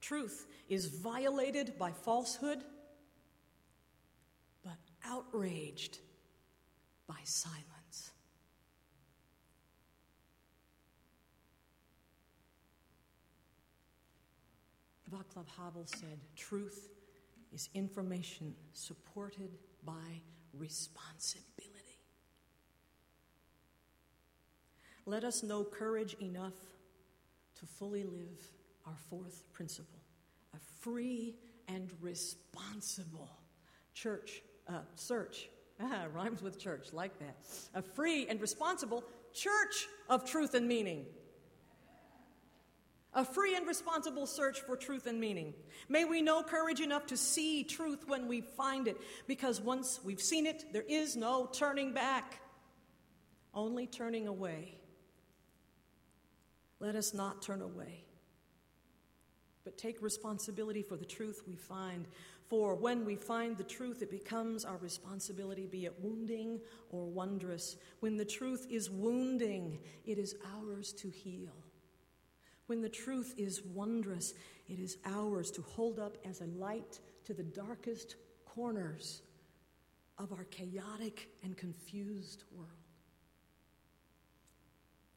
Truth 0.00 0.46
is 0.70 0.86
violated 0.86 1.74
by 1.78 1.90
falsehood, 1.92 2.64
but 4.64 4.78
outraged 5.04 5.98
by 7.06 7.18
silence. 7.24 7.77
Václav 15.08 15.46
Havel 15.56 15.86
said, 15.86 16.20
Truth 16.36 16.90
is 17.52 17.68
information 17.74 18.54
supported 18.72 19.50
by 19.84 20.22
responsibility. 20.52 21.44
Let 25.06 25.24
us 25.24 25.42
know 25.42 25.64
courage 25.64 26.16
enough 26.20 26.54
to 27.58 27.66
fully 27.66 28.04
live 28.04 28.52
our 28.86 28.96
fourth 29.08 29.44
principle 29.52 30.00
a 30.54 30.58
free 30.80 31.34
and 31.68 31.90
responsible 32.00 33.30
church, 33.94 34.42
uh, 34.68 34.80
search. 34.94 35.48
Ah, 35.80 36.06
rhymes 36.12 36.42
with 36.42 36.58
church, 36.58 36.92
like 36.92 37.16
that. 37.20 37.36
A 37.72 37.80
free 37.80 38.26
and 38.26 38.40
responsible 38.40 39.04
church 39.32 39.86
of 40.08 40.28
truth 40.28 40.54
and 40.54 40.66
meaning. 40.66 41.06
A 43.18 43.24
free 43.24 43.56
and 43.56 43.66
responsible 43.66 44.28
search 44.28 44.60
for 44.60 44.76
truth 44.76 45.08
and 45.08 45.18
meaning. 45.18 45.52
May 45.88 46.04
we 46.04 46.22
know 46.22 46.40
courage 46.44 46.78
enough 46.78 47.04
to 47.06 47.16
see 47.16 47.64
truth 47.64 48.04
when 48.06 48.28
we 48.28 48.42
find 48.42 48.86
it, 48.86 48.96
because 49.26 49.60
once 49.60 49.98
we've 50.04 50.22
seen 50.22 50.46
it, 50.46 50.66
there 50.72 50.84
is 50.88 51.16
no 51.16 51.46
turning 51.52 51.92
back, 51.92 52.40
only 53.52 53.88
turning 53.88 54.28
away. 54.28 54.78
Let 56.78 56.94
us 56.94 57.12
not 57.12 57.42
turn 57.42 57.60
away, 57.60 58.04
but 59.64 59.76
take 59.76 60.00
responsibility 60.00 60.84
for 60.84 60.96
the 60.96 61.04
truth 61.04 61.42
we 61.44 61.56
find. 61.56 62.06
For 62.46 62.76
when 62.76 63.04
we 63.04 63.16
find 63.16 63.56
the 63.56 63.64
truth, 63.64 64.00
it 64.00 64.12
becomes 64.12 64.64
our 64.64 64.76
responsibility, 64.76 65.66
be 65.66 65.86
it 65.86 65.96
wounding 66.00 66.60
or 66.90 67.06
wondrous. 67.06 67.78
When 67.98 68.16
the 68.16 68.24
truth 68.24 68.68
is 68.70 68.88
wounding, 68.88 69.80
it 70.06 70.18
is 70.18 70.36
ours 70.54 70.92
to 70.92 71.10
heal. 71.10 71.64
When 72.68 72.82
the 72.82 72.88
truth 72.90 73.32
is 73.38 73.62
wondrous, 73.62 74.34
it 74.68 74.78
is 74.78 74.98
ours 75.06 75.50
to 75.52 75.62
hold 75.62 75.98
up 75.98 76.18
as 76.26 76.42
a 76.42 76.46
light 76.46 77.00
to 77.24 77.32
the 77.32 77.42
darkest 77.42 78.16
corners 78.44 79.22
of 80.18 80.32
our 80.32 80.44
chaotic 80.44 81.30
and 81.42 81.56
confused 81.56 82.44
world. 82.52 82.68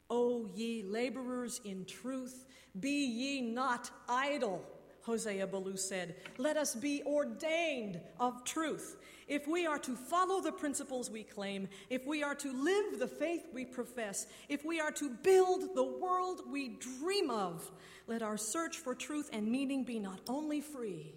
O 0.09 0.45
ye 0.55 0.81
laborers 0.81 1.59
in 1.65 1.83
truth, 1.83 2.45
be 2.79 3.05
ye 3.05 3.41
not 3.41 3.91
idle. 4.07 4.63
Hosea 5.01 5.47
Ballou 5.47 5.77
said, 5.77 6.15
Let 6.37 6.57
us 6.57 6.75
be 6.75 7.01
ordained 7.05 7.99
of 8.19 8.43
truth. 8.43 8.97
If 9.27 9.47
we 9.47 9.65
are 9.65 9.79
to 9.79 9.95
follow 9.95 10.41
the 10.41 10.51
principles 10.51 11.09
we 11.09 11.23
claim, 11.23 11.69
if 11.89 12.05
we 12.05 12.21
are 12.21 12.35
to 12.35 12.51
live 12.51 12.99
the 12.99 13.07
faith 13.07 13.45
we 13.53 13.65
profess, 13.65 14.27
if 14.49 14.65
we 14.65 14.79
are 14.79 14.91
to 14.91 15.09
build 15.09 15.75
the 15.75 15.83
world 15.83 16.41
we 16.51 16.77
dream 16.99 17.29
of, 17.29 17.71
let 18.07 18.21
our 18.21 18.37
search 18.37 18.77
for 18.77 18.93
truth 18.93 19.29
and 19.31 19.47
meaning 19.49 19.83
be 19.83 19.99
not 19.99 20.19
only 20.27 20.59
free, 20.59 21.15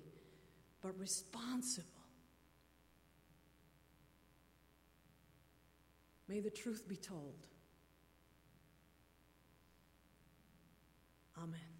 but 0.81 0.99
responsible. 0.99 1.88
May 6.29 6.40
the 6.40 6.51
truth 6.51 6.88
be 6.88 6.97
told. 6.97 7.47
Amen. 11.37 11.74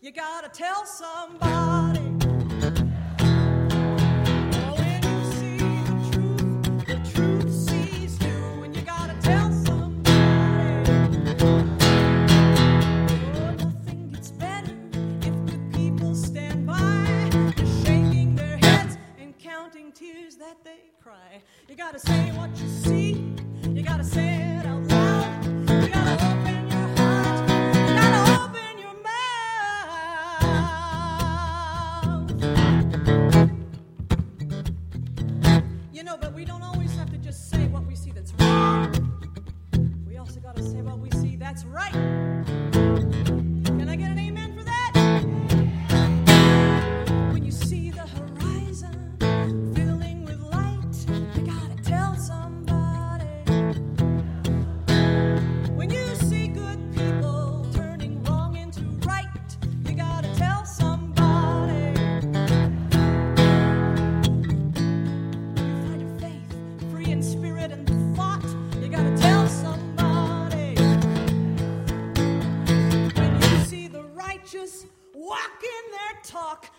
you 0.00 0.10
gotta 0.10 0.48
tell 0.48 0.86
somebody. 0.86 2.39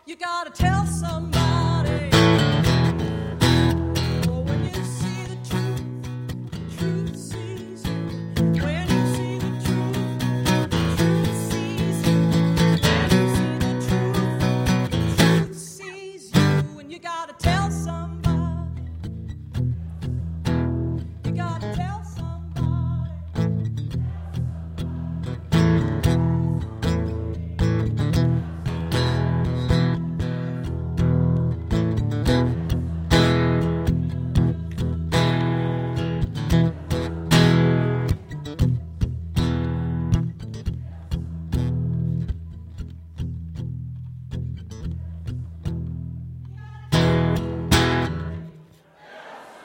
You 0.05 0.15
gotta 0.15 0.49
tell 0.49 0.85
somebody. 0.85 1.40